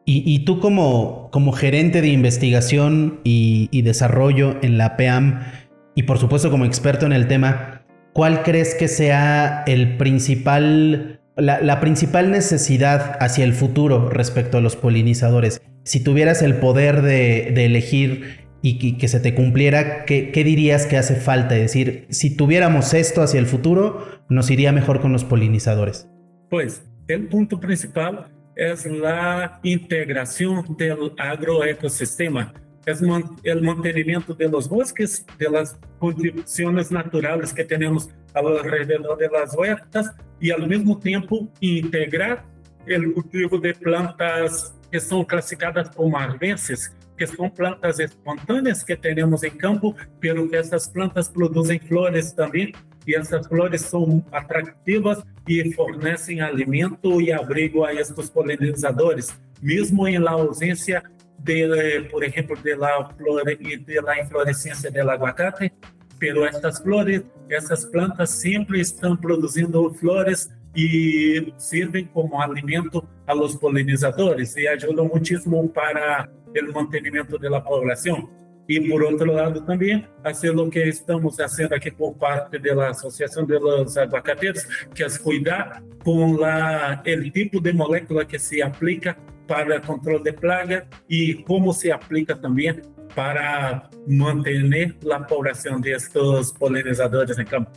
Y, 0.05 0.41
tú 0.41 0.59
como, 0.59 1.29
como, 1.31 1.53
gerente 1.53 2.01
de 2.01 2.09
investigación 2.09 3.21
y, 3.23 3.83
desarrollo 3.83 4.57
en 4.61 4.77
la 4.77 4.97
PEAM 4.97 5.43
y 5.95 6.03
por 6.05 6.19
supuesto 6.19 6.51
como 6.51 6.65
experto 6.65 7.07
en 7.07 7.13
el 7.13 7.29
tema, 7.29 7.83
¿cuál 8.13 8.43
crees 8.43 8.75
que 8.75 8.89
sea 8.89 9.63
el 9.67 9.97
principal, 9.99 11.21
la, 11.37 11.81
principal 11.81 12.33
necesidad 12.33 13.17
hacia 13.21 13.45
el 13.45 13.53
futuro 13.53 14.09
respecto 14.11 14.59
a 14.59 14.61
los 14.61 14.75
polinizadores? 14.75 15.63
Si 15.85 16.03
tuvieras 16.03 16.43
el 16.43 16.57
poder 16.57 17.03
de, 17.03 17.65
elegir 17.65 18.42
y, 18.63 18.97
que 18.97 19.09
se 19.09 19.21
te 19.21 19.35
cumpliera, 19.35 20.05
¿qué, 20.05 20.31
¿qué, 20.31 20.45
dirías 20.45 20.87
que 20.87 20.97
hace 20.97 21.17
falta? 21.17 21.57
Es 21.57 21.63
decir, 21.63 22.07
si 22.11 22.37
tuviéramos 22.37 22.95
esto 22.95 23.21
hacia 23.21 23.41
el 23.41 23.47
futuro, 23.47 24.07
nos 24.29 24.51
iría 24.51 24.73
mejor 24.73 25.01
con 25.01 25.13
los 25.13 25.25
polinizadores. 25.25 26.09
Pues 26.49 26.85
el 27.09 27.27
punto 27.27 27.59
principal 27.59 28.27
es 28.55 28.87
la 28.87 29.59
integración 29.63 30.77
del 30.77 31.13
agroecosistema, 31.19 32.55
es 32.87 33.03
el 33.43 33.63
mantenimiento 33.63 34.35
de 34.35 34.49
los 34.49 34.69
bosques, 34.69 35.25
de 35.39 35.51
las 35.51 35.79
condiciones 35.99 36.91
naturales 36.91 37.53
que 37.53 37.65
tenemos 37.65 38.09
alrededor 38.35 39.19
de 39.19 39.29
las 39.29 39.55
huertas 39.57 40.13
y 40.41 40.51
al 40.51 40.69
mismo 40.69 40.99
tiempo 40.99 41.49
integrar 41.61 42.45
el 42.87 43.13
cultivo 43.13 43.59
de 43.59 43.75
plantas 43.75 44.75
que 44.91 45.01
son 45.01 45.25
clasificadas 45.25 45.91
como 45.91 46.19
arbences, 46.19 46.93
que 47.23 47.37
son 47.37 47.51
plantas 47.51 48.01
espontâneas 48.01 48.83
que 48.83 48.97
tenemos 48.97 49.45
en 49.45 49.57
campo, 49.57 49.95
pero 50.19 50.49
que 50.51 50.57
estas 50.57 50.89
plantas 50.89 51.29
producen 51.29 51.79
flores 51.79 52.35
también 52.35 52.73
e 53.07 53.15
essas 53.15 53.47
flores 53.47 53.83
são 53.83 54.25
atrativas 54.33 55.23
e 55.47 55.73
fornecem 55.73 56.41
alimento 56.41 57.21
e 57.21 57.33
abrigo 57.33 57.85
a 57.85 57.93
estes 57.93 58.29
polinizadores, 58.29 59.29
mesmo 59.61 60.09
em 60.09 60.19
la 60.19 60.33
ausência 60.33 61.01
de, 61.39 62.09
por 62.11 62.25
exemplo, 62.25 62.57
de 62.61 62.75
la 62.75 63.09
flor 63.17 63.49
e 63.49 63.77
de 63.77 64.01
la 64.01 64.21
inflorescência 64.21 64.91
del 64.91 65.09
aguacate, 65.09 65.73
pero 66.19 66.45
estas 66.45 66.81
flores, 66.81 67.23
essas 67.49 67.85
plantas 67.85 68.31
sempre 68.31 68.81
estão 68.81 69.17
produzindo 69.17 69.95
flores 69.95 70.51
e 70.75 71.53
servem 71.59 72.07
como 72.07 72.41
alimento 72.41 73.07
a 73.27 73.33
los 73.33 73.55
polinizadores 73.57 74.57
e 74.57 74.67
ajudam 74.69 75.07
muitíssimo 75.07 75.69
para 75.69 76.29
o 76.49 76.73
mantenimento 76.73 77.39
da 77.39 77.61
população. 77.61 78.29
E, 78.69 78.81
por 78.89 79.03
outro 79.03 79.33
lado, 79.33 79.61
também, 79.63 80.07
fazer 80.23 80.57
o 80.57 80.71
que 80.71 80.79
estamos 80.85 81.37
fazendo 81.37 81.75
aqui 81.75 81.91
por 81.91 82.15
parte 82.15 82.59
da 82.59 82.91
Associação 82.91 83.45
de 83.45 83.59
los 83.59 83.97
Aguacateiros, 83.97 84.63
que 84.95 85.03
é 85.03 85.19
cuidar 85.19 85.83
com 86.05 86.35
o 86.35 87.31
tipo 87.33 87.61
de 87.61 87.73
molécula 87.73 88.25
que 88.25 88.39
se 88.39 88.63
aplica 88.63 89.17
para 89.49 89.81
controle 89.81 90.23
de 90.23 90.33
plaga 90.33 90.87
e 91.11 91.35
como 91.47 91.73
se 91.73 91.91
aplica 91.91 92.37
também 92.37 92.81
para 93.15 93.91
manter 94.09 94.97
a 95.11 95.21
poblação 95.21 95.81
destes 95.81 96.53
polinizadores 96.53 97.39
em 97.39 97.45
campo. 97.45 97.71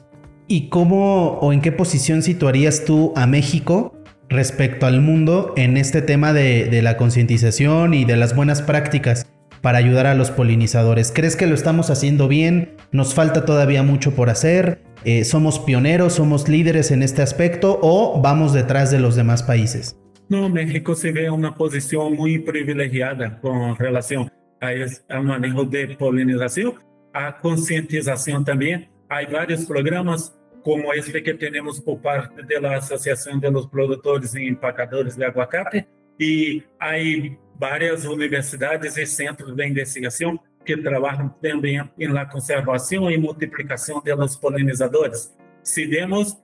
¿Y 0.47 0.69
cómo 0.69 1.39
o 1.39 1.53
en 1.53 1.61
qué 1.61 1.71
posición 1.71 2.21
situarías 2.21 2.85
tú 2.85 3.13
a 3.15 3.27
México 3.27 3.93
respecto 4.29 4.85
al 4.85 5.01
mundo 5.01 5.53
en 5.57 5.77
este 5.77 6.01
tema 6.01 6.33
de, 6.33 6.65
de 6.65 6.81
la 6.81 6.97
concientización 6.97 7.93
y 7.93 8.05
de 8.05 8.17
las 8.17 8.35
buenas 8.35 8.61
prácticas? 8.61 9.27
para 9.65 9.79
ayudar 9.79 10.05
a 10.05 10.13
los 10.13 10.29
polinizadores. 10.29 11.11
¿Crees 11.11 11.35
que 11.35 11.47
lo 11.47 11.55
estamos 11.55 11.89
haciendo 11.89 12.27
bien? 12.27 12.75
¿Nos 12.91 13.15
falta 13.15 13.45
todavía 13.45 13.81
mucho 13.81 14.13
por 14.13 14.29
hacer? 14.29 14.83
Eh, 15.05 15.23
¿Somos 15.23 15.57
pioneros, 15.57 16.13
somos 16.13 16.47
líderes 16.47 16.91
en 16.91 17.01
este 17.01 17.23
aspecto 17.23 17.79
o 17.81 18.21
vamos 18.21 18.53
detrás 18.53 18.91
de 18.91 18.99
los 18.99 19.15
demás 19.15 19.41
países? 19.41 19.99
No, 20.29 20.49
México 20.49 20.93
se 20.93 21.11
ve 21.11 21.31
una 21.31 21.55
posición 21.55 22.13
muy 22.13 22.37
privilegiada 22.37 23.39
con 23.41 23.75
relación 23.75 24.31
a 24.61 24.67
al 25.09 25.23
manejo 25.23 25.63
de 25.63 25.95
polinización, 25.97 26.75
a 27.11 27.39
concientización 27.39 28.45
también. 28.45 28.87
Hay 29.09 29.25
varios 29.27 29.65
programas 29.65 30.35
como 30.63 30.91
este 30.93 31.21
que 31.21 31.35
tenemos 31.35 31.79
por 31.79 32.01
parte 32.01 32.41
Asociación 32.75 33.39
de 33.39 33.51
los 33.51 33.67
Productores 33.67 34.33
y 34.35 34.47
Empacadores 34.47 35.15
de 35.15 35.25
Aguacate 35.25 35.87
y 36.19 36.63
hay 36.79 37.37
várias 37.57 38.05
universidades 38.05 38.97
e 38.97 39.05
centros 39.05 39.55
de 39.55 39.67
investigação 39.67 40.39
que 40.65 40.75
trabalham 40.75 41.29
também 41.41 41.79
na 42.09 42.25
conservação 42.25 43.11
e 43.11 43.17
multiplicação 43.17 44.01
dos 44.01 44.35
polinizadores. 44.35 45.35
Se 45.61 45.85
vemos 45.85 46.35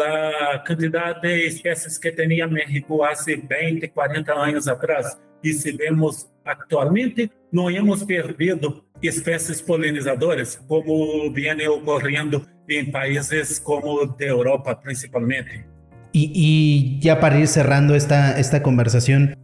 a 0.00 0.58
quantidade 0.66 1.22
de 1.22 1.46
espécies 1.46 1.96
que 1.96 2.12
tinha 2.12 2.46
México 2.46 3.02
há 3.02 3.14
20, 3.14 3.88
40 3.88 4.32
anos 4.34 4.68
atrás, 4.68 5.18
e 5.42 5.52
se 5.52 5.72
vemos 5.72 6.30
atualmente, 6.44 7.30
não 7.50 7.70
hemos 7.70 8.04
perdido 8.04 8.84
espécies 9.08 9.62
polinizadoras, 9.62 10.60
como 10.66 11.32
vem 11.32 11.68
ocorrendo 11.68 12.46
em 12.68 12.90
países 12.90 13.60
como 13.60 14.06
de 14.06 14.26
Europa, 14.26 14.80
principalmente. 14.80 15.66
Y, 16.12 16.30
y, 16.34 17.00
ya 17.00 17.20
para 17.20 17.38
ir 17.38 17.48
cerrando 17.48 17.94
esta, 17.94 18.38
esta 18.38 18.62
conversación, 18.62 19.34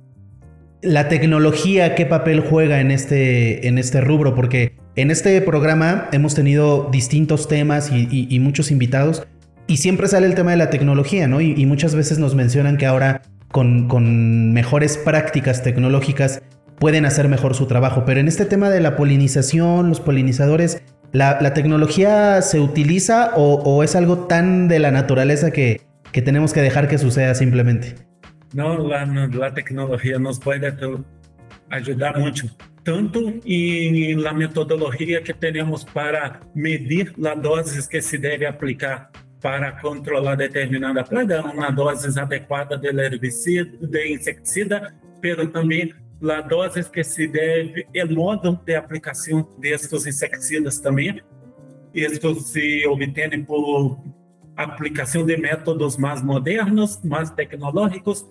la 0.82 1.08
tecnología, 1.08 1.94
¿qué 1.94 2.06
papel 2.06 2.40
juega 2.40 2.80
en 2.80 2.90
este, 2.90 3.66
en 3.66 3.78
este 3.78 4.00
rubro? 4.00 4.34
Porque 4.34 4.76
en 4.96 5.10
este 5.10 5.40
programa 5.40 6.08
hemos 6.12 6.34
tenido 6.34 6.88
distintos 6.90 7.48
temas 7.48 7.90
y, 7.90 8.06
y, 8.10 8.28
y 8.34 8.38
muchos 8.40 8.70
invitados 8.70 9.26
y 9.68 9.76
siempre 9.76 10.08
sale 10.08 10.26
el 10.26 10.34
tema 10.34 10.50
de 10.52 10.56
la 10.56 10.70
tecnología, 10.70 11.28
¿no? 11.28 11.40
Y, 11.42 11.64
muchas 11.66 11.94
veces 11.94 12.18
nos 12.18 12.34
mencionan 12.34 12.78
que 12.78 12.86
ahora 12.86 13.22
con, 13.52 13.86
con 13.86 14.52
mejores 14.52 14.96
prácticas 14.96 15.62
tecnológicas 15.62 16.42
pueden 16.78 17.04
hacer 17.04 17.28
mejor 17.28 17.54
su 17.54 17.66
trabajo. 17.66 18.04
Pero 18.04 18.20
en 18.20 18.28
este 18.28 18.44
tema 18.44 18.70
de 18.70 18.80
la 18.80 18.96
polinización, 18.96 19.88
los 19.88 20.00
polinizadores, 20.00 20.82
¿la, 21.12 21.38
la 21.40 21.54
tecnología 21.54 22.42
se 22.42 22.60
utiliza 22.60 23.32
o, 23.36 23.62
o, 23.62 23.82
es 23.82 23.96
algo 23.96 24.26
tan 24.26 24.68
de 24.68 24.78
la 24.78 24.90
naturaleza 24.90 25.50
que, 25.50 25.82
que 26.12 26.22
tenemos 26.22 26.52
que 26.52 26.60
dejar 26.60 26.88
que 26.88 26.98
suceda 26.98 27.34
simplemente? 27.34 27.94
No, 28.54 28.78
la, 28.88 29.04
la 29.04 29.54
tecnología 29.54 30.18
nos 30.18 30.38
puede 30.38 30.72
ayudar 31.70 32.18
mucho, 32.18 32.46
tanto 32.82 33.20
en 33.44 34.22
la 34.22 34.32
metodología 34.32 35.22
que 35.22 35.34
tenemos 35.34 35.84
para 35.84 36.40
medir 36.54 37.12
las 37.18 37.40
dosis 37.42 37.86
que 37.86 38.00
se 38.00 38.16
debe 38.16 38.46
aplicar 38.46 39.10
para 39.40 39.78
controlar 39.80 40.36
determinada 40.36 41.04
praga, 41.04 41.42
uma 41.42 41.70
dose 41.70 42.18
adequada 42.18 42.76
de 42.76 42.88
herbicida, 42.88 43.70
de 43.80 44.14
inseticida, 44.14 44.94
pero 45.20 45.46
também 45.48 45.94
a 46.22 46.40
dose 46.40 46.90
que 46.90 47.04
se 47.04 47.28
deve, 47.28 47.86
modo 48.10 48.58
de 48.64 48.74
aplicação 48.74 49.48
destes 49.58 50.06
inseticidas 50.06 50.80
também. 50.80 51.22
Isto 51.94 52.34
se 52.40 52.86
obtém 52.86 53.44
por 53.44 53.98
aplicação 54.56 55.24
de 55.24 55.36
métodos 55.36 55.96
mais 55.96 56.22
modernos, 56.22 57.00
mais 57.04 57.30
tecnológicos, 57.30 58.28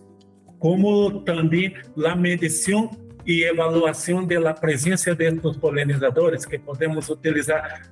como 0.59 1.21
também 1.21 1.73
a 2.05 2.15
medição 2.15 2.91
e 3.25 3.45
avaliação 3.45 4.25
da 4.25 4.53
presença 4.53 5.15
destes 5.15 5.57
polinizadores, 5.57 6.45
que 6.45 6.57
podemos 6.57 7.09
utilizar 7.09 7.89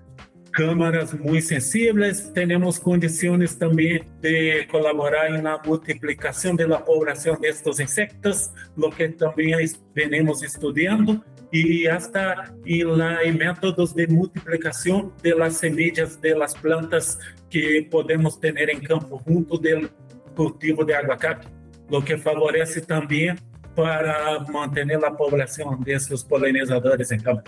câmaras 0.55 1.13
muito 1.13 1.45
sensíveis, 1.45 2.31
temos 2.33 2.79
condições 2.79 3.55
também 3.55 4.01
de 4.21 4.65
colaborar 4.67 5.29
na 5.41 5.61
multiplicação 5.63 6.55
da 6.55 6.79
população 6.79 7.37
destes 7.37 7.77
insectos, 7.81 8.49
o 8.77 8.89
que 8.89 9.09
também 9.09 9.53
venimos 9.93 10.41
estudando, 10.41 11.21
e 11.51 11.87
hasta 11.89 12.53
em 12.65 13.31
métodos 13.33 13.91
de 13.93 14.07
multiplicação 14.07 15.11
das 15.21 15.57
semillas 15.57 16.15
de 16.15 16.33
las 16.33 16.53
plantas 16.53 17.17
que 17.49 17.81
podemos 17.91 18.37
ter 18.37 18.69
em 18.69 18.79
campo 18.79 19.21
junto 19.27 19.57
do 19.57 19.89
cultivo 20.35 20.85
de 20.85 20.93
aguacate, 20.93 21.47
o 21.91 22.01
que 22.01 22.17
favorece 22.17 22.79
também 22.79 23.35
para 23.75 24.39
manter 24.49 25.03
a 25.03 25.11
poblação 25.11 25.77
desses 25.81 26.23
polinizadores 26.23 27.11
em 27.11 27.19
campo. 27.19 27.43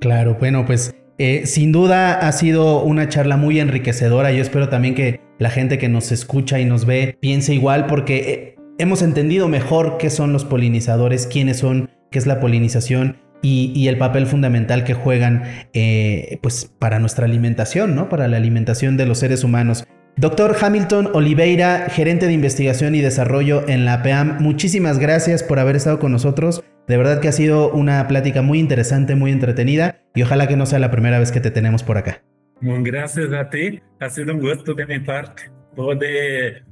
Claro, 0.00 0.34
bueno, 0.34 0.64
pues 0.64 0.94
Eh, 1.18 1.46
sin 1.46 1.72
duda 1.72 2.14
ha 2.14 2.30
sido 2.30 2.82
una 2.82 3.08
charla 3.08 3.36
muy 3.36 3.58
enriquecedora. 3.58 4.30
Yo 4.30 4.40
espero 4.40 4.68
también 4.68 4.94
que 4.94 5.20
la 5.38 5.50
gente 5.50 5.76
que 5.76 5.88
nos 5.88 6.12
escucha 6.12 6.60
y 6.60 6.64
nos 6.64 6.84
ve 6.84 7.18
piense 7.20 7.52
igual 7.54 7.86
porque 7.86 8.16
eh, 8.16 8.56
hemos 8.78 9.02
entendido 9.02 9.48
mejor 9.48 9.98
qué 9.98 10.10
son 10.10 10.32
los 10.32 10.44
polinizadores, 10.44 11.26
quiénes 11.26 11.58
son, 11.58 11.90
qué 12.10 12.20
es 12.20 12.26
la 12.26 12.38
polinización 12.38 13.16
y, 13.42 13.86
el 13.86 13.98
papel 13.98 14.26
fundamental 14.26 14.84
que 14.84 14.94
juegan 14.94 15.44
eh, 15.72 16.38
pues 16.42 16.72
para 16.78 16.98
nuestra 16.98 17.26
alimentación, 17.26 17.94
¿no? 17.94 18.08
Para 18.08 18.26
la 18.26 18.36
alimentación 18.36 18.96
de 18.96 19.06
los 19.06 19.18
seres 19.18 19.44
humanos. 19.44 19.84
Doctor 20.18 20.56
Hamilton 20.60 21.10
Oliveira, 21.14 21.86
gerente 21.90 22.26
de 22.26 22.32
investigación 22.32 22.96
y 22.96 23.00
desarrollo 23.00 23.68
en 23.68 23.84
la 23.84 24.02
PEAM, 24.02 24.38
muchísimas 24.40 24.98
gracias 24.98 25.44
por 25.44 25.60
haber 25.60 25.76
estado 25.76 26.00
con 26.00 26.10
nosotros. 26.10 26.64
De 26.88 26.96
verdad 26.96 27.20
que 27.20 27.28
ha 27.28 27.32
sido 27.32 27.70
una 27.70 28.08
plática 28.08 28.42
muy 28.42 28.58
interesante, 28.58 29.14
muy 29.14 29.30
entretenida 29.30 30.02
y 30.16 30.22
ojalá 30.22 30.48
que 30.48 30.56
no 30.56 30.66
sea 30.66 30.80
la 30.80 30.90
primera 30.90 31.20
vez 31.20 31.30
que 31.30 31.38
te 31.38 31.52
tenemos 31.52 31.84
por 31.84 31.98
acá. 31.98 32.20
Gracias 32.60 33.32
a 33.32 33.48
ti, 33.48 33.80
ha 34.00 34.10
sido 34.10 34.34
un 34.34 34.40
gusto 34.40 34.74
de 34.74 34.86
mi 34.86 34.98
parte 34.98 35.52
poder 35.76 36.64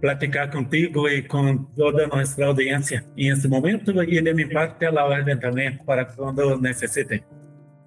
platicar 0.00 0.50
contigo 0.50 1.06
y 1.10 1.24
con 1.24 1.74
toda 1.74 2.06
nuestra 2.06 2.46
audiencia. 2.46 3.04
Y 3.16 3.26
en 3.26 3.34
este 3.34 3.48
momento, 3.48 4.02
y 4.02 4.18
de 4.18 4.32
mi 4.32 4.46
parte, 4.46 4.86
a 4.86 4.90
la 4.90 5.04
orden 5.04 5.38
también 5.38 5.78
para 5.84 6.08
cuando 6.08 6.58
necesite. 6.58 7.22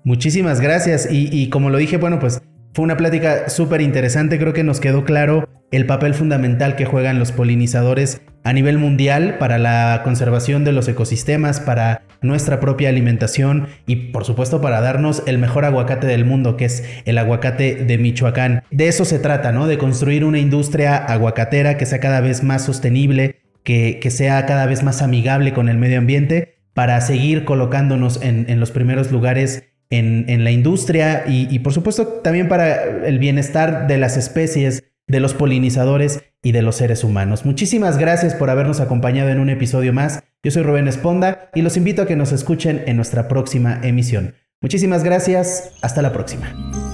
Muchísimas 0.04 0.62
gracias. 0.62 1.12
Y, 1.12 1.30
y 1.32 1.50
como 1.50 1.72
lo 1.72 1.80
dije, 1.80 1.98
bueno, 1.98 2.20
pues 2.20 2.40
fue 2.78 2.84
una 2.84 2.96
plática 2.96 3.50
súper 3.50 3.82
interesante. 3.82 4.38
Creo 4.38 4.54
que 4.54 4.64
nos 4.64 4.80
quedó 4.80 5.04
claro 5.04 5.50
el 5.72 5.88
papel 5.88 6.14
fundamental 6.14 6.76
que 6.76 6.86
juegan 6.86 7.18
los 7.18 7.32
polinizadores 7.32 8.22
a 8.44 8.54
nivel 8.54 8.78
mundial 8.78 9.38
para 9.40 9.58
la 9.58 10.02
conservación 10.04 10.64
de 10.64 10.74
los 10.74 10.88
ecosistemas, 10.88 11.60
para 11.60 12.04
nuestra 12.22 12.60
propia 12.60 12.90
alimentación 12.90 13.66
y 13.88 14.12
por 14.12 14.26
supuesto 14.26 14.62
para 14.62 14.80
darnos 14.80 15.24
el 15.26 15.40
mejor 15.40 15.66
aguacate 15.66 16.06
del 16.06 16.24
mundo, 16.24 16.56
que 16.56 16.66
es 16.66 16.84
el 17.06 17.18
aguacate 17.18 17.84
de 17.84 17.98
Michoacán. 17.98 18.62
De 18.70 18.88
eso 18.88 19.06
se 19.06 19.18
trata, 19.18 19.52
¿no? 19.52 19.66
De 19.66 19.80
construir 19.80 20.24
una 20.24 20.38
industria 20.38 20.98
aguacatera 20.98 21.78
que 21.78 21.88
sea 21.88 22.00
cada 22.00 22.22
vez 22.22 22.44
más 22.44 22.64
sostenible, 22.64 23.42
que, 23.64 23.98
que 24.00 24.12
sea 24.12 24.46
cada 24.46 24.68
vez 24.68 24.84
más 24.84 25.02
amigable 25.02 25.52
con 25.52 25.68
el 25.68 25.80
medio 25.80 25.98
ambiente 25.98 26.60
para 26.76 27.02
seguir 27.02 27.44
colocándonos 27.44 28.22
en, 28.22 28.60
los 28.60 28.70
primeros 28.70 29.12
lugares 29.12 29.64
en, 29.90 30.44
la 30.44 30.52
industria 30.52 31.26
y, 31.28 31.48
y 31.54 31.60
por 31.60 31.74
supuesto 31.74 32.08
también 32.08 32.48
para 32.48 33.06
el 33.06 33.20
bienestar 33.20 33.88
de 33.88 33.98
las 33.98 34.18
especies 34.18 34.84
de 35.08 35.20
los 35.20 35.34
polinizadores 35.34 36.24
y 36.44 36.52
de 36.52 36.62
los 36.62 36.76
seres 36.76 37.04
humanos. 37.04 37.46
Muchísimas 37.46 37.98
gracias 37.98 38.36
por 38.36 38.50
habernos 38.50 38.80
acompañado 38.80 39.30
en 39.30 39.40
un 39.40 39.50
episodio 39.50 39.94
más. 39.94 40.24
Yo 40.44 40.52
soy 40.52 40.64
Rubén 40.64 40.88
Esponda 40.88 41.50
y 41.56 41.62
los 41.62 41.78
invito 41.78 42.02
a 42.02 42.08
que 42.08 42.16
nos 42.16 42.32
escuchen 42.32 42.84
en 42.88 42.98
nuestra 42.98 43.28
próxima 43.28 43.80
emisión. 43.84 44.36
Muchísimas 44.62 45.04
gracias. 45.04 45.72
Hasta 45.82 46.02
la 46.02 46.12
próxima. 46.12 46.87